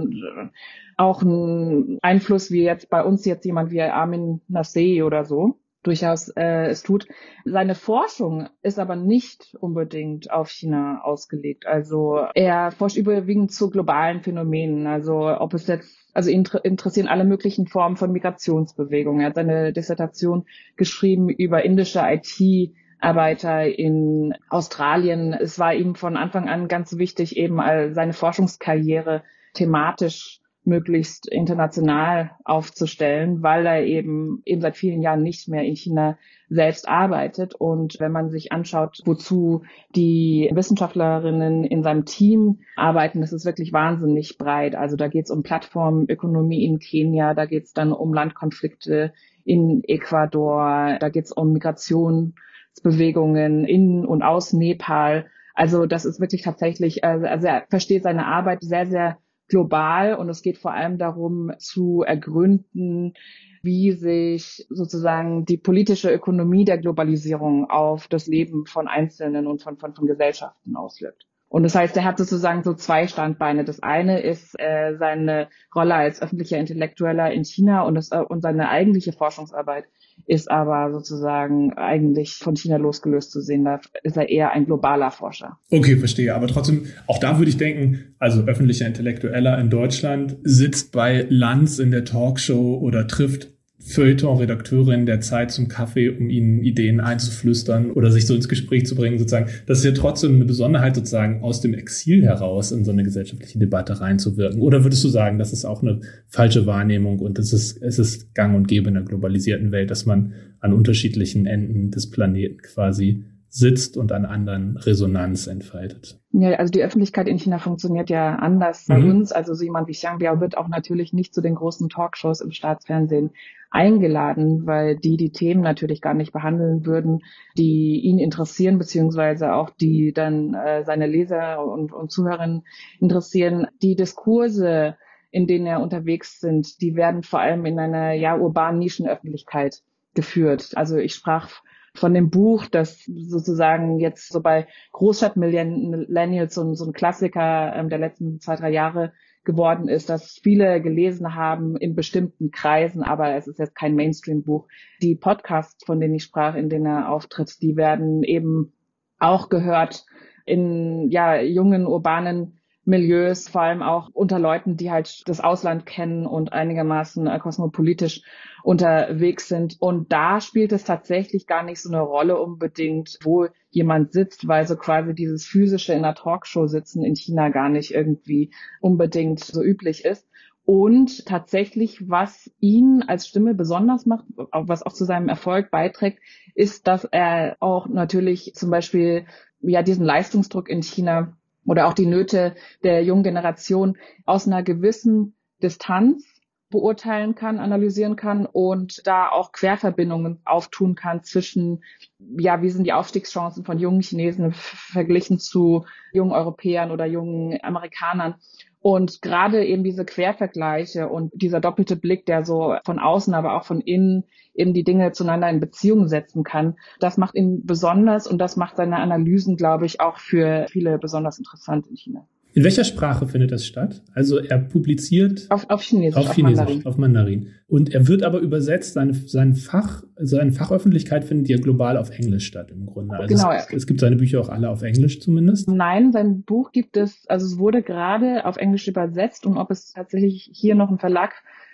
auch 0.96 1.22
einen 1.22 1.98
Einfluss 2.02 2.50
wie 2.50 2.62
jetzt 2.62 2.90
bei 2.90 3.02
uns 3.02 3.24
jetzt 3.24 3.44
jemand 3.44 3.70
wie 3.70 3.82
Armin 3.82 4.40
Nassei 4.48 5.02
oder 5.04 5.24
so 5.24 5.58
durchaus 5.84 6.28
äh, 6.30 6.66
es 6.66 6.82
tut. 6.82 7.06
Seine 7.44 7.74
Forschung 7.74 8.48
ist 8.62 8.78
aber 8.78 8.96
nicht 8.96 9.56
unbedingt 9.60 10.30
auf 10.32 10.50
China 10.50 11.02
ausgelegt. 11.02 11.66
Also 11.66 12.26
er 12.34 12.72
forscht 12.72 12.96
überwiegend 12.96 13.52
zu 13.52 13.70
globalen 13.70 14.22
Phänomenen. 14.22 14.86
Also 14.86 15.28
ob 15.28 15.54
es 15.54 15.66
jetzt, 15.66 15.96
also 16.12 16.30
ihn 16.30 16.48
interessieren 16.64 17.08
alle 17.08 17.24
möglichen 17.24 17.66
Formen 17.66 17.96
von 17.96 18.12
Migrationsbewegungen. 18.12 19.20
Er 19.20 19.28
hat 19.28 19.36
seine 19.36 19.72
Dissertation 19.72 20.46
geschrieben 20.76 21.28
über 21.28 21.64
indische 21.64 22.00
IT. 22.02 22.74
Arbeiter 23.00 23.66
in 23.66 24.32
Australien. 24.48 25.34
Es 25.34 25.58
war 25.58 25.74
ihm 25.74 25.94
von 25.94 26.16
Anfang 26.16 26.48
an 26.48 26.68
ganz 26.68 26.96
wichtig, 26.96 27.36
eben 27.36 27.58
seine 27.92 28.14
Forschungskarriere 28.14 29.22
thematisch 29.52 30.40
möglichst 30.66 31.30
international 31.30 32.32
aufzustellen, 32.44 33.42
weil 33.42 33.66
er 33.66 33.84
eben 33.84 34.42
eben 34.44 34.60
seit 34.60 34.76
vielen 34.76 35.02
Jahren 35.02 35.22
nicht 35.22 35.48
mehr 35.48 35.62
in 35.62 35.76
China 35.76 36.18
selbst 36.48 36.88
arbeitet. 36.88 37.54
Und 37.54 38.00
wenn 38.00 38.12
man 38.12 38.30
sich 38.30 38.52
anschaut, 38.52 39.00
wozu 39.04 39.62
die 39.94 40.50
Wissenschaftlerinnen 40.52 41.64
in 41.64 41.82
seinem 41.82 42.04
Team 42.04 42.60
arbeiten, 42.76 43.20
das 43.20 43.32
ist 43.32 43.44
wirklich 43.44 43.72
wahnsinnig 43.72 44.38
breit. 44.38 44.74
Also 44.74 44.96
da 44.96 45.08
geht 45.08 45.24
es 45.24 45.30
um 45.30 45.42
Plattformökonomie 45.42 46.64
in 46.64 46.78
Kenia, 46.78 47.34
da 47.34 47.46
geht 47.46 47.64
es 47.64 47.72
dann 47.72 47.92
um 47.92 48.14
Landkonflikte 48.14 49.12
in 49.44 49.82
Ecuador, 49.84 50.96
da 50.98 51.08
geht 51.10 51.26
es 51.26 51.32
um 51.32 51.52
Migrationsbewegungen 51.52 53.64
in 53.64 54.06
und 54.06 54.22
aus 54.22 54.52
Nepal. 54.52 55.26
Also 55.54 55.86
das 55.86 56.04
ist 56.04 56.20
wirklich 56.20 56.42
tatsächlich, 56.42 57.04
also 57.04 57.46
er 57.46 57.64
versteht 57.68 58.02
seine 58.02 58.26
Arbeit 58.26 58.62
sehr, 58.62 58.86
sehr 58.86 59.18
global 59.48 60.14
und 60.14 60.28
es 60.28 60.42
geht 60.42 60.58
vor 60.58 60.72
allem 60.72 60.98
darum 60.98 61.52
zu 61.58 62.02
ergründen, 62.02 63.14
wie 63.62 63.92
sich 63.92 64.66
sozusagen 64.68 65.44
die 65.44 65.56
politische 65.56 66.12
Ökonomie 66.12 66.64
der 66.64 66.78
Globalisierung 66.78 67.70
auf 67.70 68.08
das 68.08 68.26
Leben 68.26 68.66
von 68.66 68.88
Einzelnen 68.88 69.46
und 69.46 69.62
von, 69.62 69.78
von, 69.78 69.94
von 69.94 70.06
Gesellschaften 70.06 70.76
auswirkt. 70.76 71.26
Und 71.48 71.62
das 71.62 71.74
heißt, 71.74 71.96
er 71.96 72.04
hat 72.04 72.18
sozusagen 72.18 72.64
so 72.64 72.74
zwei 72.74 73.06
Standbeine. 73.06 73.64
Das 73.64 73.80
eine 73.80 74.20
ist 74.20 74.58
äh, 74.58 74.96
seine 74.98 75.48
Rolle 75.74 75.94
als 75.94 76.20
öffentlicher 76.20 76.58
Intellektueller 76.58 77.32
in 77.32 77.44
China 77.44 77.82
und, 77.82 77.94
das, 77.94 78.10
äh, 78.10 78.18
und 78.18 78.40
seine 78.40 78.68
eigentliche 78.70 79.12
Forschungsarbeit 79.12 79.84
ist 80.26 80.50
aber 80.50 80.92
sozusagen 80.92 81.72
eigentlich 81.74 82.34
von 82.34 82.56
China 82.56 82.76
losgelöst 82.76 83.30
zu 83.30 83.40
sehen. 83.40 83.64
Da 83.64 83.80
ist 84.02 84.16
er 84.16 84.28
eher 84.28 84.52
ein 84.52 84.66
globaler 84.66 85.10
Forscher. 85.10 85.58
Okay, 85.70 85.96
verstehe. 85.96 86.34
Aber 86.34 86.46
trotzdem, 86.48 86.86
auch 87.06 87.18
da 87.18 87.38
würde 87.38 87.50
ich 87.50 87.56
denken, 87.56 88.14
also 88.18 88.42
öffentlicher 88.42 88.86
Intellektueller 88.86 89.58
in 89.58 89.70
Deutschland 89.70 90.36
sitzt 90.42 90.92
bei 90.92 91.26
Lanz 91.28 91.78
in 91.78 91.90
der 91.90 92.04
Talkshow 92.04 92.78
oder 92.78 93.06
trifft 93.06 93.53
Feuilleton-Redakteurin 93.86 95.04
der 95.04 95.20
Zeit 95.20 95.50
zum 95.50 95.68
Kaffee, 95.68 96.08
um 96.08 96.30
ihnen 96.30 96.62
Ideen 96.62 97.00
einzuflüstern 97.00 97.90
oder 97.90 98.10
sich 98.10 98.26
so 98.26 98.34
ins 98.34 98.48
Gespräch 98.48 98.86
zu 98.86 98.94
bringen, 98.94 99.18
sozusagen. 99.18 99.50
Das 99.66 99.78
ist 99.78 99.84
ja 99.84 99.92
trotzdem 99.92 100.36
eine 100.36 100.46
Besonderheit, 100.46 100.94
sozusagen 100.94 101.42
aus 101.42 101.60
dem 101.60 101.74
Exil 101.74 102.24
heraus 102.24 102.72
in 102.72 102.84
so 102.84 102.92
eine 102.92 103.02
gesellschaftliche 103.02 103.58
Debatte 103.58 104.00
reinzuwirken. 104.00 104.60
Oder 104.60 104.84
würdest 104.84 105.04
du 105.04 105.08
sagen, 105.08 105.38
das 105.38 105.52
ist 105.52 105.64
auch 105.66 105.82
eine 105.82 106.00
falsche 106.28 106.66
Wahrnehmung 106.66 107.18
und 107.18 107.38
es 107.38 107.52
ist, 107.52 107.80
es 107.82 107.98
ist 107.98 108.34
gang 108.34 108.56
und 108.56 108.68
gäbe 108.68 108.88
in 108.88 108.94
der 108.94 109.02
globalisierten 109.02 109.70
Welt, 109.70 109.90
dass 109.90 110.06
man 110.06 110.32
an 110.60 110.72
unterschiedlichen 110.72 111.44
Enden 111.44 111.90
des 111.90 112.10
Planeten 112.10 112.58
quasi 112.62 113.24
sitzt 113.54 113.96
und 113.96 114.10
an 114.10 114.24
anderen 114.24 114.76
Resonanz 114.78 115.46
entfaltet. 115.46 116.18
Ja, 116.32 116.54
also 116.54 116.72
die 116.72 116.82
Öffentlichkeit 116.82 117.28
in 117.28 117.38
China 117.38 117.60
funktioniert 117.60 118.10
ja 118.10 118.34
anders 118.34 118.86
bei 118.88 118.98
mhm. 118.98 119.10
uns. 119.10 119.30
Also 119.30 119.54
so 119.54 119.62
jemand 119.62 119.86
wie 119.86 119.92
Xiang 119.92 120.18
Biao 120.18 120.40
wird 120.40 120.58
auch 120.58 120.66
natürlich 120.66 121.12
nicht 121.12 121.32
zu 121.32 121.40
den 121.40 121.54
großen 121.54 121.88
Talkshows 121.88 122.40
im 122.40 122.50
Staatsfernsehen 122.50 123.30
eingeladen, 123.74 124.66
weil 124.66 124.96
die 124.96 125.16
die 125.16 125.32
Themen 125.32 125.60
natürlich 125.60 126.00
gar 126.00 126.14
nicht 126.14 126.32
behandeln 126.32 126.86
würden, 126.86 127.22
die 127.58 128.00
ihn 128.04 128.20
interessieren, 128.20 128.78
beziehungsweise 128.78 129.52
auch 129.52 129.70
die 129.70 130.12
dann 130.12 130.54
äh, 130.54 130.84
seine 130.84 131.08
Leser 131.08 131.66
und, 131.66 131.92
und 131.92 132.12
Zuhörerinnen 132.12 132.62
interessieren. 133.00 133.66
Die 133.82 133.96
Diskurse, 133.96 134.96
in 135.32 135.48
denen 135.48 135.66
er 135.66 135.82
unterwegs 135.82 136.38
sind, 136.38 136.80
die 136.80 136.94
werden 136.94 137.24
vor 137.24 137.40
allem 137.40 137.66
in 137.66 137.80
einer 137.80 138.12
ja 138.12 138.36
urbanen 138.36 138.78
Nischenöffentlichkeit 138.78 139.82
geführt. 140.14 140.70
Also 140.76 140.96
ich 140.96 141.14
sprach 141.14 141.50
von 141.96 142.14
dem 142.14 142.30
Buch, 142.30 142.66
das 142.66 143.04
sozusagen 143.04 143.98
jetzt 143.98 144.32
so 144.32 144.40
bei 144.40 144.68
Großstadtmillennials 144.92 146.54
so, 146.54 146.74
so 146.74 146.84
ein 146.84 146.92
Klassiker 146.92 147.74
ähm, 147.74 147.88
der 147.88 147.98
letzten 147.98 148.38
zwei, 148.38 148.54
drei 148.54 148.70
Jahre 148.70 149.12
geworden 149.44 149.88
ist, 149.88 150.08
dass 150.08 150.40
viele 150.42 150.80
gelesen 150.80 151.34
haben 151.34 151.76
in 151.76 151.94
bestimmten 151.94 152.50
Kreisen, 152.50 153.02
aber 153.02 153.34
es 153.34 153.46
ist 153.46 153.58
jetzt 153.58 153.74
kein 153.74 153.94
Mainstream-Buch. 153.94 154.66
Die 155.02 155.14
Podcasts, 155.14 155.84
von 155.84 156.00
denen 156.00 156.14
ich 156.14 156.24
sprach, 156.24 156.54
in 156.54 156.68
denen 156.68 156.86
er 156.86 157.10
auftritt, 157.10 157.60
die 157.62 157.76
werden 157.76 158.22
eben 158.22 158.72
auch 159.18 159.48
gehört 159.48 160.04
in 160.46 161.10
ja 161.10 161.40
jungen 161.40 161.86
urbanen 161.86 162.60
Milieus, 162.84 163.48
vor 163.48 163.62
allem 163.62 163.82
auch 163.82 164.10
unter 164.12 164.38
Leuten, 164.38 164.76
die 164.76 164.90
halt 164.90 165.28
das 165.28 165.40
Ausland 165.40 165.86
kennen 165.86 166.26
und 166.26 166.52
einigermaßen 166.52 167.26
äh, 167.26 167.38
kosmopolitisch 167.38 168.22
unterwegs 168.62 169.48
sind. 169.48 169.76
Und 169.80 170.12
da 170.12 170.40
spielt 170.40 170.72
es 170.72 170.84
tatsächlich 170.84 171.46
gar 171.46 171.62
nicht 171.62 171.80
so 171.80 171.88
eine 171.88 172.00
Rolle 172.00 172.40
unbedingt, 172.40 173.18
wo 173.22 173.48
jemand 173.70 174.12
sitzt, 174.12 174.46
weil 174.48 174.66
so 174.66 174.76
quasi 174.76 175.14
dieses 175.14 175.46
physische 175.46 175.92
in 175.92 176.04
einer 176.04 176.14
Talkshow 176.14 176.66
sitzen 176.66 177.04
in 177.04 177.16
China 177.16 177.48
gar 177.48 177.68
nicht 177.68 177.94
irgendwie 177.94 178.52
unbedingt 178.80 179.40
so 179.40 179.62
üblich 179.62 180.04
ist. 180.04 180.28
Und 180.66 181.26
tatsächlich, 181.26 182.08
was 182.08 182.50
ihn 182.58 183.04
als 183.06 183.28
Stimme 183.28 183.54
besonders 183.54 184.06
macht, 184.06 184.24
was 184.34 184.82
auch 184.82 184.94
zu 184.94 185.04
seinem 185.04 185.28
Erfolg 185.28 185.70
beiträgt, 185.70 186.20
ist, 186.54 186.86
dass 186.86 187.04
er 187.04 187.56
auch 187.60 187.86
natürlich 187.86 188.54
zum 188.54 188.70
Beispiel 188.70 189.26
ja 189.60 189.82
diesen 189.82 190.06
Leistungsdruck 190.06 190.70
in 190.70 190.82
China 190.82 191.36
oder 191.66 191.86
auch 191.86 191.94
die 191.94 192.06
Nöte 192.06 192.54
der 192.82 193.02
jungen 193.04 193.22
Generation 193.22 193.96
aus 194.24 194.46
einer 194.46 194.62
gewissen 194.62 195.34
Distanz 195.62 196.33
beurteilen 196.74 197.34
kann, 197.34 197.58
analysieren 197.58 198.16
kann 198.16 198.46
und 198.46 199.06
da 199.06 199.28
auch 199.28 199.52
Querverbindungen 199.52 200.40
auftun 200.44 200.96
kann 200.96 201.22
zwischen, 201.22 201.84
ja, 202.18 202.60
wie 202.62 202.70
sind 202.70 202.84
die 202.84 202.92
Aufstiegschancen 202.92 203.64
von 203.64 203.78
jungen 203.78 204.02
Chinesen 204.02 204.52
verglichen 204.52 205.38
zu 205.38 205.86
jungen 206.12 206.32
Europäern 206.32 206.90
oder 206.90 207.06
jungen 207.06 207.58
Amerikanern 207.62 208.34
und 208.80 209.22
gerade 209.22 209.64
eben 209.64 209.82
diese 209.82 210.04
Quervergleiche 210.04 211.08
und 211.08 211.32
dieser 211.32 211.58
doppelte 211.58 211.96
Blick, 211.96 212.26
der 212.26 212.44
so 212.44 212.76
von 212.84 212.98
außen, 212.98 213.32
aber 213.32 213.56
auch 213.56 213.64
von 213.64 213.80
innen 213.80 214.24
eben 214.52 214.74
die 214.74 214.84
Dinge 214.84 215.12
zueinander 215.12 215.48
in 215.48 215.58
Beziehung 215.58 216.06
setzen 216.06 216.44
kann, 216.44 216.76
das 217.00 217.16
macht 217.16 217.34
ihn 217.34 217.64
besonders 217.64 218.26
und 218.26 218.36
das 218.36 218.56
macht 218.56 218.76
seine 218.76 218.98
Analysen, 218.98 219.56
glaube 219.56 219.86
ich, 219.86 220.02
auch 220.02 220.18
für 220.18 220.66
viele 220.68 220.98
besonders 220.98 221.38
interessant 221.38 221.86
in 221.86 221.96
China. 221.96 222.28
In 222.54 222.62
welcher 222.62 222.84
Sprache 222.84 223.26
findet 223.26 223.50
das 223.50 223.66
statt? 223.66 224.02
Also 224.14 224.38
er 224.38 224.58
publiziert 224.58 225.46
auf, 225.50 225.68
auf 225.68 225.82
Chinesisch, 225.82 226.16
auf, 226.16 226.32
Chinesisch, 226.32 226.58
Mandarin. 226.58 226.86
auf 226.86 226.96
Mandarin. 226.96 227.48
Und 227.66 227.92
er 227.92 228.06
wird 228.06 228.22
aber 228.22 228.38
übersetzt, 228.38 228.94
seine, 228.94 229.12
sein 229.12 229.54
Fach, 229.54 230.04
seine 230.16 230.52
Fachöffentlichkeit 230.52 231.24
findet 231.24 231.48
ja 231.48 231.58
global 231.58 231.96
auf 231.96 232.10
Englisch 232.10 232.46
statt 232.46 232.70
im 232.70 232.86
Grunde. 232.86 233.16
Also 233.16 233.34
genau. 233.34 233.50
Es, 233.50 233.66
es, 233.72 233.86
gibt 233.88 233.98
seine 233.98 234.14
Bücher 234.14 234.40
auch 234.40 234.48
alle 234.48 234.70
auf 234.70 234.82
Englisch 234.82 235.20
zumindest. 235.20 235.68
Nein, 235.68 236.12
sein 236.12 236.42
Buch 236.42 236.70
gibt 236.70 236.96
es, 236.96 237.26
also 237.26 237.44
es 237.44 237.58
wurde 237.58 237.82
gerade 237.82 238.44
auf 238.44 238.56
Englisch 238.56 238.86
übersetzt 238.86 239.46
und 239.46 239.56
ob 239.56 239.72
es 239.72 239.90
tatsächlich 239.90 240.48
hier 240.52 240.76
noch 240.76 240.90
einen 240.90 241.00
Verlag 241.00 241.32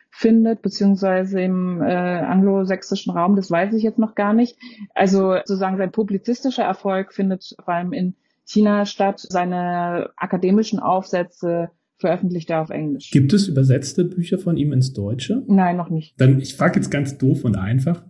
findet, 0.08 0.62
beziehungsweise 0.62 1.42
im 1.42 1.82
äh, 1.82 1.92
anglosächsischen 1.92 3.12
Raum, 3.12 3.36
das 3.36 3.50
weiß 3.50 3.74
ich 3.74 3.82
jetzt 3.82 3.98
noch 3.98 4.14
gar 4.14 4.32
nicht. 4.32 4.56
Also 4.94 5.34
sozusagen 5.44 5.76
sein 5.76 5.92
publizistischer 5.92 6.64
Erfolg 6.64 7.12
findet 7.12 7.54
vor 7.62 7.74
allem 7.74 7.92
in 7.92 8.14
China 8.50 8.86
statt. 8.86 9.24
Seine 9.28 10.10
akademischen 10.16 10.78
Aufsätze 10.78 11.70
veröffentlicht 11.98 12.50
er 12.50 12.62
auf 12.62 12.70
Englisch. 12.70 13.10
Gibt 13.10 13.32
es 13.32 13.46
übersetzte 13.46 14.04
Bücher 14.04 14.38
von 14.38 14.56
ihm 14.56 14.72
ins 14.72 14.92
Deutsche? 14.92 15.44
Nein, 15.46 15.76
noch 15.76 15.90
nicht. 15.90 16.20
Dann, 16.20 16.40
ich 16.40 16.54
frage 16.54 16.80
jetzt 16.80 16.90
ganz 16.90 17.18
doof 17.18 17.44
und 17.44 17.56
einfach. 17.56 18.02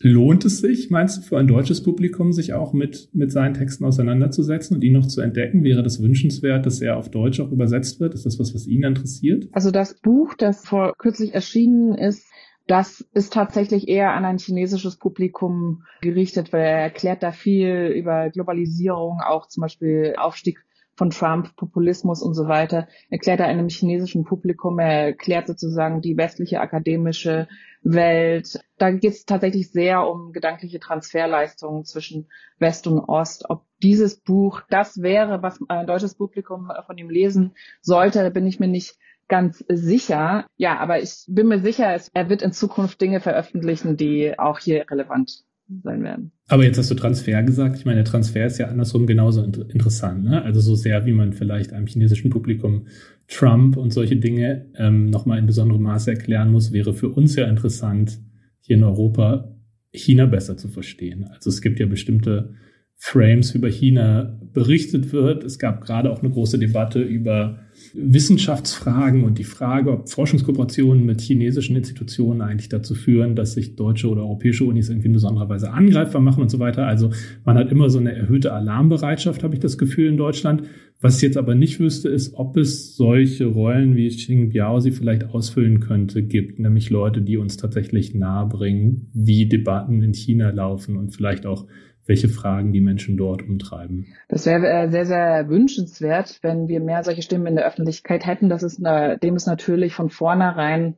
Lohnt 0.00 0.44
es 0.44 0.58
sich, 0.58 0.90
meinst 0.90 1.16
du, 1.16 1.22
für 1.22 1.38
ein 1.38 1.46
deutsches 1.46 1.82
Publikum, 1.82 2.32
sich 2.32 2.52
auch 2.52 2.72
mit, 2.72 3.08
mit 3.14 3.32
seinen 3.32 3.54
Texten 3.54 3.84
auseinanderzusetzen 3.84 4.76
und 4.76 4.82
ihn 4.82 4.92
noch 4.92 5.06
zu 5.06 5.20
entdecken? 5.20 5.64
Wäre 5.64 5.82
das 5.82 6.02
wünschenswert, 6.02 6.66
dass 6.66 6.82
er 6.82 6.98
auf 6.98 7.10
Deutsch 7.10 7.40
auch 7.40 7.50
übersetzt 7.50 8.00
wird? 8.00 8.12
Ist 8.12 8.26
das 8.26 8.38
was, 8.38 8.54
was 8.54 8.66
ihn 8.66 8.82
interessiert? 8.82 9.48
Also 9.52 9.70
das 9.70 9.94
Buch, 9.94 10.34
das 10.34 10.66
vor 10.66 10.94
kürzlich 10.98 11.32
erschienen 11.32 11.94
ist, 11.94 12.26
das 12.66 13.00
ist 13.12 13.32
tatsächlich 13.32 13.88
eher 13.88 14.12
an 14.12 14.24
ein 14.24 14.38
chinesisches 14.38 14.96
Publikum 14.96 15.84
gerichtet, 16.00 16.52
weil 16.52 16.62
er 16.62 16.80
erklärt 16.80 17.22
da 17.22 17.30
viel 17.30 17.92
über 17.94 18.30
Globalisierung, 18.30 19.20
auch 19.20 19.48
zum 19.48 19.62
Beispiel 19.62 20.14
Aufstieg 20.16 20.64
von 20.96 21.10
Trump, 21.10 21.56
Populismus 21.56 22.22
und 22.22 22.34
so 22.34 22.46
weiter, 22.46 22.86
erklärt 23.10 23.40
er 23.40 23.46
einem 23.46 23.68
chinesischen 23.68 24.24
Publikum, 24.24 24.78
er 24.78 25.06
erklärt 25.06 25.48
sozusagen 25.48 26.00
die 26.00 26.16
westliche 26.16 26.60
akademische 26.60 27.48
Welt. 27.82 28.60
Da 28.78 28.90
geht 28.90 29.12
es 29.12 29.24
tatsächlich 29.24 29.70
sehr 29.70 30.06
um 30.06 30.32
gedankliche 30.32 30.78
Transferleistungen 30.78 31.84
zwischen 31.84 32.28
West 32.58 32.86
und 32.86 33.00
Ost. 33.00 33.50
Ob 33.50 33.64
dieses 33.82 34.20
Buch 34.20 34.62
das 34.70 35.02
wäre, 35.02 35.42
was 35.42 35.58
ein 35.68 35.86
deutsches 35.86 36.14
Publikum 36.14 36.70
von 36.86 36.96
ihm 36.96 37.10
lesen 37.10 37.54
sollte, 37.82 38.22
da 38.22 38.30
bin 38.30 38.46
ich 38.46 38.60
mir 38.60 38.68
nicht 38.68 38.96
ganz 39.28 39.64
sicher. 39.68 40.46
Ja, 40.56 40.78
aber 40.78 41.02
ich 41.02 41.24
bin 41.28 41.48
mir 41.48 41.60
sicher, 41.60 41.96
er 42.12 42.28
wird 42.28 42.42
in 42.42 42.52
Zukunft 42.52 43.00
Dinge 43.00 43.20
veröffentlichen, 43.20 43.96
die 43.96 44.38
auch 44.38 44.58
hier 44.58 44.84
relevant 44.90 45.44
sein 45.82 46.02
werden. 46.02 46.32
Aber 46.48 46.64
jetzt 46.64 46.78
hast 46.78 46.90
du 46.90 46.94
Transfer 46.94 47.42
gesagt. 47.42 47.76
Ich 47.76 47.84
meine, 47.84 47.96
der 47.96 48.04
Transfer 48.04 48.44
ist 48.46 48.58
ja 48.58 48.68
andersrum 48.68 49.06
genauso 49.06 49.42
inter 49.42 49.68
interessant. 49.70 50.24
Ne? 50.24 50.42
Also 50.42 50.60
so 50.60 50.74
sehr, 50.74 51.06
wie 51.06 51.12
man 51.12 51.32
vielleicht 51.32 51.72
einem 51.72 51.86
chinesischen 51.86 52.30
Publikum 52.30 52.86
Trump 53.28 53.76
und 53.76 53.92
solche 53.92 54.16
Dinge 54.16 54.70
ähm, 54.76 55.08
nochmal 55.08 55.38
in 55.38 55.46
besonderem 55.46 55.82
Maße 55.82 56.10
erklären 56.10 56.52
muss, 56.52 56.72
wäre 56.72 56.92
für 56.92 57.08
uns 57.08 57.36
ja 57.36 57.46
interessant, 57.46 58.18
hier 58.60 58.76
in 58.76 58.84
Europa 58.84 59.54
China 59.92 60.26
besser 60.26 60.56
zu 60.56 60.68
verstehen. 60.68 61.24
Also 61.24 61.48
es 61.48 61.62
gibt 61.62 61.80
ja 61.80 61.86
bestimmte 61.86 62.54
Frames 62.96 63.54
über 63.54 63.68
China 63.68 64.38
berichtet 64.54 65.12
wird. 65.12 65.44
Es 65.44 65.58
gab 65.58 65.84
gerade 65.84 66.10
auch 66.10 66.22
eine 66.22 66.30
große 66.30 66.58
Debatte 66.58 67.02
über 67.02 67.58
Wissenschaftsfragen 67.92 69.24
und 69.24 69.38
die 69.38 69.44
Frage, 69.44 69.90
ob 69.90 70.08
Forschungskooperationen 70.08 71.04
mit 71.04 71.20
chinesischen 71.20 71.76
Institutionen 71.76 72.40
eigentlich 72.40 72.68
dazu 72.68 72.94
führen, 72.94 73.34
dass 73.34 73.54
sich 73.54 73.76
deutsche 73.76 74.08
oder 74.08 74.22
europäische 74.22 74.64
Unis 74.64 74.88
irgendwie 74.88 75.08
in 75.08 75.12
besonderer 75.12 75.48
Weise 75.48 75.72
angreifbar 75.72 76.22
machen 76.22 76.42
und 76.42 76.50
so 76.50 76.60
weiter. 76.60 76.86
Also 76.86 77.10
man 77.44 77.58
hat 77.58 77.72
immer 77.72 77.90
so 77.90 77.98
eine 77.98 78.14
erhöhte 78.14 78.52
Alarmbereitschaft, 78.52 79.42
habe 79.42 79.54
ich 79.54 79.60
das 79.60 79.76
Gefühl, 79.76 80.08
in 80.08 80.16
Deutschland. 80.16 80.62
Was 81.00 81.16
ich 81.16 81.22
jetzt 81.22 81.36
aber 81.36 81.54
nicht 81.54 81.80
wüsste, 81.80 82.08
ist, 82.08 82.34
ob 82.34 82.56
es 82.56 82.96
solche 82.96 83.46
Rollen, 83.46 83.96
wie 83.96 84.08
Xing 84.08 84.50
Biao 84.50 84.80
sie 84.80 84.92
vielleicht 84.92 85.24
ausfüllen 85.24 85.80
könnte, 85.80 86.22
gibt, 86.22 86.60
nämlich 86.60 86.90
Leute, 86.90 87.20
die 87.20 87.36
uns 87.36 87.56
tatsächlich 87.56 88.14
nahebringen, 88.14 89.10
wie 89.12 89.46
Debatten 89.46 90.00
in 90.02 90.14
China 90.14 90.50
laufen 90.50 90.96
und 90.96 91.10
vielleicht 91.10 91.44
auch 91.44 91.66
welche 92.06 92.28
Fragen 92.28 92.72
die 92.72 92.80
Menschen 92.80 93.16
dort 93.16 93.42
umtreiben. 93.42 94.06
Das 94.28 94.46
wäre 94.46 94.66
äh, 94.68 94.90
sehr, 94.90 95.06
sehr 95.06 95.48
wünschenswert, 95.48 96.38
wenn 96.42 96.68
wir 96.68 96.80
mehr 96.80 97.02
solche 97.02 97.22
Stimmen 97.22 97.46
in 97.46 97.56
der 97.56 97.66
Öffentlichkeit 97.66 98.26
hätten. 98.26 98.48
Das 98.48 98.62
ist 98.62 98.84
eine, 98.84 99.18
dem 99.18 99.36
ist 99.36 99.46
natürlich 99.46 99.94
von 99.94 100.10
vornherein 100.10 100.96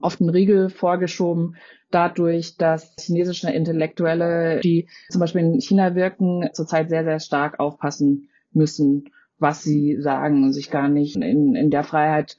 oft 0.00 0.20
ein 0.20 0.28
Riegel 0.28 0.68
vorgeschoben, 0.68 1.56
dadurch, 1.90 2.56
dass 2.56 2.94
chinesische 3.00 3.50
Intellektuelle, 3.50 4.60
die 4.60 4.88
zum 5.08 5.20
Beispiel 5.20 5.40
in 5.40 5.60
China 5.60 5.94
wirken, 5.94 6.48
zurzeit 6.52 6.88
sehr, 6.88 7.04
sehr 7.04 7.20
stark 7.20 7.58
aufpassen 7.58 8.28
müssen, 8.52 9.10
was 9.38 9.62
sie 9.62 10.00
sagen 10.00 10.44
und 10.44 10.52
sich 10.52 10.70
gar 10.70 10.88
nicht 10.88 11.16
in, 11.16 11.54
in 11.54 11.70
der 11.70 11.84
Freiheit 11.84 12.36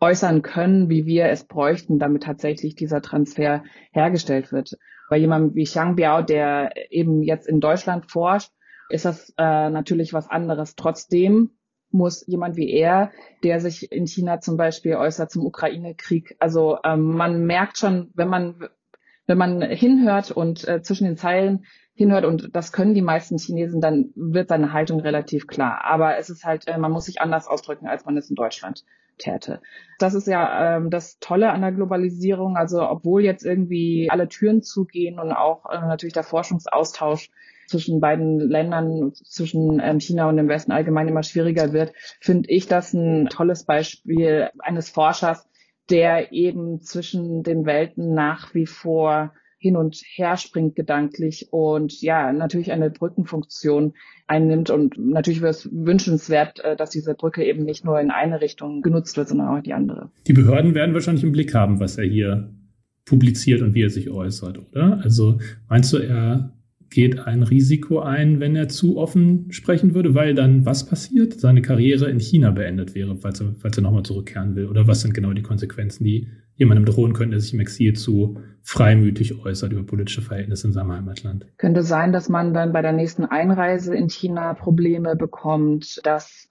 äußern 0.00 0.42
können, 0.42 0.88
wie 0.88 1.06
wir 1.06 1.26
es 1.26 1.44
bräuchten, 1.44 1.98
damit 1.98 2.22
tatsächlich 2.22 2.76
dieser 2.76 3.02
Transfer 3.02 3.64
hergestellt 3.90 4.52
wird. 4.52 4.78
Bei 5.08 5.16
jemandem 5.16 5.54
wie 5.54 5.64
Xiang 5.64 5.96
Biao, 5.96 6.22
der 6.22 6.72
eben 6.90 7.22
jetzt 7.22 7.48
in 7.48 7.60
Deutschland 7.60 8.10
forscht, 8.10 8.50
ist 8.90 9.04
das 9.04 9.30
äh, 9.36 9.70
natürlich 9.70 10.12
was 10.12 10.28
anderes. 10.28 10.76
Trotzdem 10.76 11.50
muss 11.90 12.26
jemand 12.26 12.56
wie 12.56 12.70
er, 12.70 13.10
der 13.42 13.60
sich 13.60 13.90
in 13.90 14.06
China 14.06 14.40
zum 14.40 14.56
Beispiel 14.56 14.96
äußert 14.96 15.30
zum 15.30 15.46
Ukraine-Krieg, 15.46 16.36
also 16.38 16.78
ähm, 16.84 17.16
man 17.16 17.46
merkt 17.46 17.78
schon, 17.78 18.10
wenn 18.14 18.28
man 18.28 18.68
wenn 19.28 19.38
man 19.38 19.60
hinhört 19.62 20.30
und 20.30 20.66
äh, 20.66 20.80
zwischen 20.80 21.04
den 21.04 21.18
Zeilen 21.18 21.66
hinhört 21.92 22.24
und 22.24 22.56
das 22.56 22.72
können 22.72 22.94
die 22.94 23.02
meisten 23.02 23.38
Chinesen, 23.38 23.80
dann 23.80 24.10
wird 24.16 24.48
seine 24.48 24.72
Haltung 24.72 25.00
relativ 25.00 25.46
klar. 25.46 25.84
Aber 25.84 26.16
es 26.16 26.30
ist 26.30 26.44
halt, 26.44 26.66
äh, 26.66 26.78
man 26.78 26.90
muss 26.90 27.04
sich 27.04 27.20
anders 27.20 27.46
ausdrücken, 27.46 27.86
als 27.86 28.06
man 28.06 28.16
es 28.16 28.30
in 28.30 28.36
Deutschland 28.36 28.84
täte. 29.18 29.60
Das 29.98 30.14
ist 30.14 30.26
ja 30.26 30.76
ähm, 30.76 30.90
das 30.90 31.18
Tolle 31.18 31.50
an 31.50 31.60
der 31.60 31.72
Globalisierung. 31.72 32.56
Also 32.56 32.88
obwohl 32.88 33.24
jetzt 33.24 33.44
irgendwie 33.44 34.08
alle 34.10 34.28
Türen 34.28 34.62
zugehen 34.62 35.18
und 35.18 35.32
auch 35.32 35.66
äh, 35.70 35.80
natürlich 35.80 36.14
der 36.14 36.22
Forschungsaustausch 36.22 37.30
zwischen 37.66 38.00
beiden 38.00 38.38
Ländern, 38.38 39.12
zwischen 39.12 39.80
ähm, 39.82 40.00
China 40.00 40.28
und 40.28 40.36
dem 40.36 40.48
Westen 40.48 40.72
allgemein 40.72 41.08
immer 41.08 41.22
schwieriger 41.22 41.72
wird, 41.72 41.92
finde 42.20 42.48
ich 42.50 42.66
das 42.66 42.94
ein 42.94 43.28
tolles 43.28 43.64
Beispiel 43.64 44.50
eines 44.58 44.88
Forschers, 44.88 45.46
der 45.90 46.32
eben 46.32 46.80
zwischen 46.80 47.42
den 47.42 47.66
Welten 47.66 48.14
nach 48.14 48.54
wie 48.54 48.66
vor 48.66 49.32
hin 49.58 49.76
und 49.76 50.00
her 50.14 50.36
springt 50.36 50.76
gedanklich 50.76 51.48
und 51.50 52.00
ja, 52.00 52.32
natürlich 52.32 52.70
eine 52.72 52.90
Brückenfunktion 52.90 53.94
einnimmt 54.26 54.70
und 54.70 54.96
natürlich 54.98 55.40
wäre 55.40 55.50
es 55.50 55.68
wünschenswert, 55.72 56.60
äh, 56.64 56.76
dass 56.76 56.90
diese 56.90 57.14
Brücke 57.14 57.44
eben 57.44 57.64
nicht 57.64 57.84
nur 57.84 58.00
in 58.00 58.10
eine 58.10 58.40
Richtung 58.40 58.82
genutzt 58.82 59.16
wird, 59.16 59.28
sondern 59.28 59.48
auch 59.48 59.56
in 59.56 59.64
die 59.64 59.74
andere. 59.74 60.10
Die 60.26 60.32
Behörden 60.32 60.74
werden 60.74 60.94
wahrscheinlich 60.94 61.24
im 61.24 61.32
Blick 61.32 61.54
haben, 61.54 61.80
was 61.80 61.98
er 61.98 62.04
hier 62.04 62.50
publiziert 63.04 63.62
und 63.62 63.74
wie 63.74 63.82
er 63.82 63.90
sich 63.90 64.10
äußert, 64.10 64.58
oder? 64.58 65.00
Also 65.02 65.38
meinst 65.68 65.92
du, 65.92 65.98
er 65.98 66.52
geht 66.90 67.18
ein 67.18 67.42
Risiko 67.42 68.00
ein, 68.00 68.40
wenn 68.40 68.56
er 68.56 68.68
zu 68.68 68.96
offen 68.96 69.50
sprechen 69.50 69.94
würde, 69.94 70.14
weil 70.14 70.34
dann 70.34 70.64
was 70.64 70.86
passiert? 70.86 71.38
Seine 71.38 71.62
Karriere 71.62 72.08
in 72.10 72.20
China 72.20 72.50
beendet 72.50 72.94
wäre, 72.94 73.16
falls 73.16 73.40
er, 73.40 73.54
falls 73.58 73.76
er 73.76 73.82
nochmal 73.82 74.04
zurückkehren 74.04 74.56
will. 74.56 74.66
Oder 74.66 74.86
was 74.86 75.00
sind 75.00 75.14
genau 75.14 75.32
die 75.32 75.42
Konsequenzen, 75.42 76.04
die 76.04 76.28
jemandem 76.58 76.84
drohen 76.84 77.14
könnten, 77.14 77.30
der 77.30 77.40
sich 77.40 77.54
im 77.54 77.60
Exil 77.60 77.94
zu 77.94 78.40
freimütig 78.62 79.44
äußert 79.44 79.72
über 79.72 79.84
politische 79.84 80.22
Verhältnisse 80.22 80.66
in 80.66 80.72
seinem 80.72 80.92
Heimatland? 80.92 81.46
Könnte 81.56 81.84
sein, 81.84 82.12
dass 82.12 82.28
man 82.28 82.52
dann 82.52 82.72
bei 82.72 82.82
der 82.82 82.92
nächsten 82.92 83.24
Einreise 83.24 83.94
in 83.94 84.08
China 84.08 84.54
Probleme 84.54 85.16
bekommt, 85.16 86.00
dass 86.04 86.50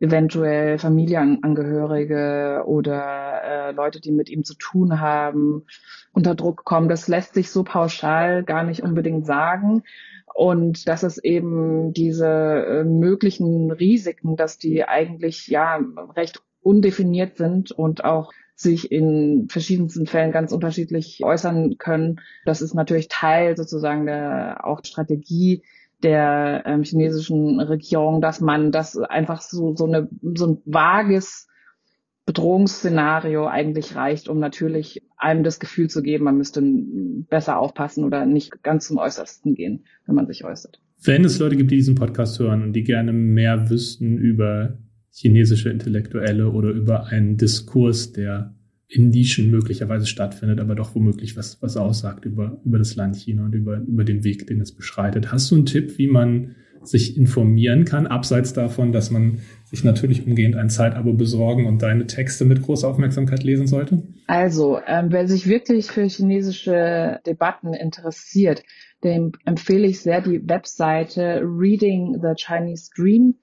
eventuell 0.00 0.78
Familienangehörige 0.78 2.64
oder 2.66 3.42
äh, 3.44 3.72
Leute, 3.72 4.00
die 4.00 4.10
mit 4.10 4.28
ihm 4.28 4.42
zu 4.42 4.54
tun 4.54 5.00
haben, 5.00 5.62
unter 6.12 6.34
Druck 6.34 6.64
kommen. 6.64 6.88
Das 6.88 7.06
lässt 7.06 7.34
sich 7.34 7.50
so 7.50 7.62
pauschal 7.62 8.42
gar 8.42 8.64
nicht 8.64 8.82
unbedingt 8.82 9.24
sagen. 9.24 9.84
Und 10.34 10.88
dass 10.88 11.04
es 11.04 11.18
eben 11.18 11.92
diese 11.92 12.26
äh, 12.26 12.84
möglichen 12.84 13.70
Risiken, 13.70 14.34
dass 14.36 14.58
die 14.58 14.84
eigentlich 14.84 15.46
ja 15.46 15.78
recht 16.16 16.42
undefiniert 16.60 17.36
sind 17.36 17.70
und 17.70 18.04
auch 18.04 18.32
sich 18.54 18.92
in 18.92 19.48
verschiedensten 19.48 20.06
Fällen 20.06 20.32
ganz 20.32 20.52
unterschiedlich 20.52 21.20
äußern 21.22 21.76
können. 21.78 22.20
Das 22.44 22.62
ist 22.62 22.74
natürlich 22.74 23.08
Teil 23.08 23.56
sozusagen 23.56 24.06
der 24.06 24.64
auch 24.64 24.80
Strategie 24.84 25.62
der 26.02 26.62
ähm, 26.66 26.82
chinesischen 26.82 27.60
Regierung, 27.60 28.20
dass 28.20 28.40
man 28.40 28.70
das 28.70 28.96
einfach 28.96 29.40
so, 29.40 29.74
so, 29.74 29.86
eine, 29.86 30.08
so 30.34 30.46
ein 30.46 30.62
vages 30.66 31.48
Bedrohungsszenario 32.26 33.46
eigentlich 33.46 33.96
reicht, 33.96 34.28
um 34.28 34.38
natürlich 34.38 35.02
einem 35.16 35.44
das 35.44 35.60
Gefühl 35.60 35.88
zu 35.88 36.02
geben, 36.02 36.24
man 36.24 36.36
müsste 36.36 36.62
besser 36.62 37.58
aufpassen 37.58 38.04
oder 38.04 38.26
nicht 38.26 38.62
ganz 38.62 38.86
zum 38.86 38.98
Äußersten 38.98 39.54
gehen, 39.54 39.84
wenn 40.06 40.14
man 40.14 40.26
sich 40.26 40.44
äußert. 40.44 40.80
Wenn 41.02 41.24
es 41.24 41.38
Leute 41.38 41.56
gibt, 41.56 41.70
die 41.70 41.76
diesen 41.76 41.96
Podcast 41.96 42.38
hören 42.38 42.62
und 42.62 42.72
die 42.72 42.84
gerne 42.84 43.12
mehr 43.12 43.68
wüssten 43.68 44.16
über 44.16 44.78
chinesische 45.14 45.70
Intellektuelle 45.70 46.50
oder 46.50 46.70
über 46.70 47.06
einen 47.06 47.36
Diskurs, 47.36 48.12
der 48.12 48.54
in 48.88 49.10
Nischen 49.10 49.50
möglicherweise 49.50 50.06
stattfindet, 50.06 50.60
aber 50.60 50.74
doch 50.74 50.94
womöglich 50.94 51.36
was, 51.36 51.62
was 51.62 51.76
aussagt 51.76 52.24
über, 52.24 52.60
über 52.64 52.78
das 52.78 52.96
Land 52.96 53.16
China 53.16 53.44
und 53.44 53.54
über, 53.54 53.78
über 53.78 54.04
den 54.04 54.24
Weg, 54.24 54.46
den 54.46 54.60
es 54.60 54.74
beschreitet. 54.74 55.32
Hast 55.32 55.50
du 55.50 55.56
einen 55.56 55.66
Tipp, 55.66 55.98
wie 55.98 56.08
man 56.08 56.56
sich 56.82 57.16
informieren 57.16 57.84
kann, 57.86 58.06
abseits 58.06 58.52
davon, 58.52 58.92
dass 58.92 59.10
man 59.10 59.38
sich 59.64 59.84
natürlich 59.84 60.26
umgehend 60.26 60.56
ein 60.56 60.68
Zeitabo 60.68 61.14
besorgen 61.14 61.66
und 61.66 61.80
deine 61.80 62.06
Texte 62.06 62.44
mit 62.44 62.60
großer 62.62 62.86
Aufmerksamkeit 62.86 63.42
lesen 63.42 63.66
sollte? 63.66 64.02
Also, 64.26 64.78
ähm, 64.86 65.06
wer 65.10 65.26
sich 65.26 65.46
wirklich 65.46 65.86
für 65.86 66.04
chinesische 66.04 67.20
Debatten 67.26 67.72
interessiert, 67.72 68.62
dem 69.02 69.32
empfehle 69.46 69.86
ich 69.86 70.00
sehr 70.00 70.20
die 70.20 70.46
Webseite 70.46 71.40
Reading 71.42 72.20
the 72.20 72.34
Chinese 72.36 72.90
Dream 72.94 73.36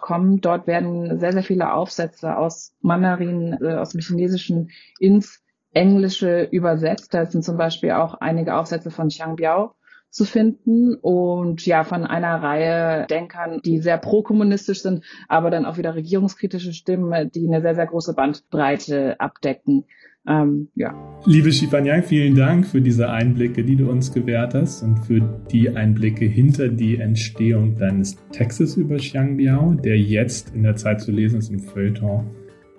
Com. 0.00 0.40
Dort 0.40 0.66
werden 0.66 1.18
sehr, 1.18 1.32
sehr 1.32 1.42
viele 1.42 1.72
Aufsätze 1.72 2.36
aus 2.36 2.74
Mandarin, 2.80 3.58
äh, 3.60 3.74
aus 3.74 3.90
dem 3.90 4.00
Chinesischen 4.00 4.70
ins 4.98 5.42
Englische 5.72 6.48
übersetzt. 6.50 7.14
Da 7.14 7.26
sind 7.26 7.44
zum 7.44 7.56
Beispiel 7.56 7.92
auch 7.92 8.14
einige 8.14 8.54
Aufsätze 8.56 8.90
von 8.90 9.08
Xiang 9.08 9.36
Biao 9.36 9.74
zu 10.10 10.24
finden 10.24 10.96
und 10.96 11.64
ja, 11.64 11.84
von 11.84 12.04
einer 12.04 12.42
Reihe 12.42 13.06
Denkern, 13.06 13.60
die 13.64 13.78
sehr 13.78 13.96
pro-kommunistisch 13.96 14.82
sind, 14.82 15.04
aber 15.28 15.50
dann 15.50 15.64
auch 15.64 15.76
wieder 15.76 15.94
regierungskritische 15.94 16.72
Stimmen, 16.72 17.30
die 17.30 17.46
eine 17.46 17.60
sehr, 17.60 17.76
sehr 17.76 17.86
große 17.86 18.14
Bandbreite 18.14 19.18
abdecken. 19.20 19.84
Ähm, 20.28 20.68
ja. 20.74 20.94
Liebe 21.24 21.50
Shipanyang, 21.50 22.02
vielen 22.02 22.34
Dank 22.34 22.66
für 22.66 22.80
diese 22.80 23.10
Einblicke, 23.10 23.64
die 23.64 23.76
du 23.76 23.90
uns 23.90 24.12
gewährt 24.12 24.54
hast 24.54 24.82
und 24.82 24.98
für 24.98 25.20
die 25.50 25.70
Einblicke 25.70 26.26
hinter 26.26 26.68
die 26.68 26.96
Entstehung 26.96 27.76
deines 27.76 28.16
Textes 28.30 28.76
über 28.76 28.96
Xiangbiao, 28.96 29.74
der 29.74 29.98
jetzt 29.98 30.54
in 30.54 30.62
der 30.62 30.76
Zeit 30.76 31.00
zu 31.00 31.10
lesen 31.10 31.38
ist 31.38 31.50
im 31.50 31.58
Feuilleton. 31.58 32.26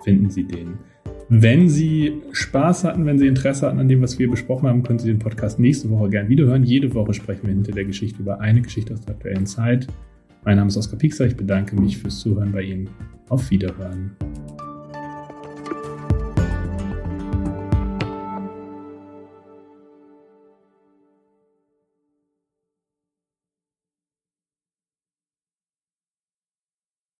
Finden 0.04 0.30
Sie 0.30 0.44
den. 0.44 0.74
Wenn 1.28 1.68
Sie 1.68 2.20
Spaß 2.32 2.84
hatten, 2.84 3.06
wenn 3.06 3.18
Sie 3.18 3.26
Interesse 3.26 3.66
hatten 3.66 3.78
an 3.78 3.88
dem, 3.88 4.02
was 4.02 4.18
wir 4.18 4.30
besprochen 4.30 4.68
haben, 4.68 4.82
können 4.82 4.98
Sie 4.98 5.08
den 5.08 5.18
Podcast 5.18 5.58
nächste 5.58 5.88
Woche 5.90 6.10
gern 6.10 6.28
wiederhören. 6.28 6.62
Jede 6.62 6.92
Woche 6.94 7.14
sprechen 7.14 7.46
wir 7.46 7.54
hinter 7.54 7.72
der 7.72 7.84
Geschichte 7.84 8.20
über 8.20 8.40
eine 8.40 8.60
Geschichte 8.60 8.92
aus 8.92 9.00
der 9.00 9.14
aktuellen 9.14 9.46
Zeit. 9.46 9.86
Mein 10.44 10.56
Name 10.56 10.68
ist 10.68 10.76
Oskar 10.76 10.98
Piekser. 10.98 11.26
Ich 11.26 11.36
bedanke 11.36 11.80
mich 11.80 11.98
fürs 11.98 12.18
Zuhören 12.18 12.52
bei 12.52 12.62
Ihnen. 12.62 12.90
Auf 13.28 13.50
Wiederhören. 13.50 14.10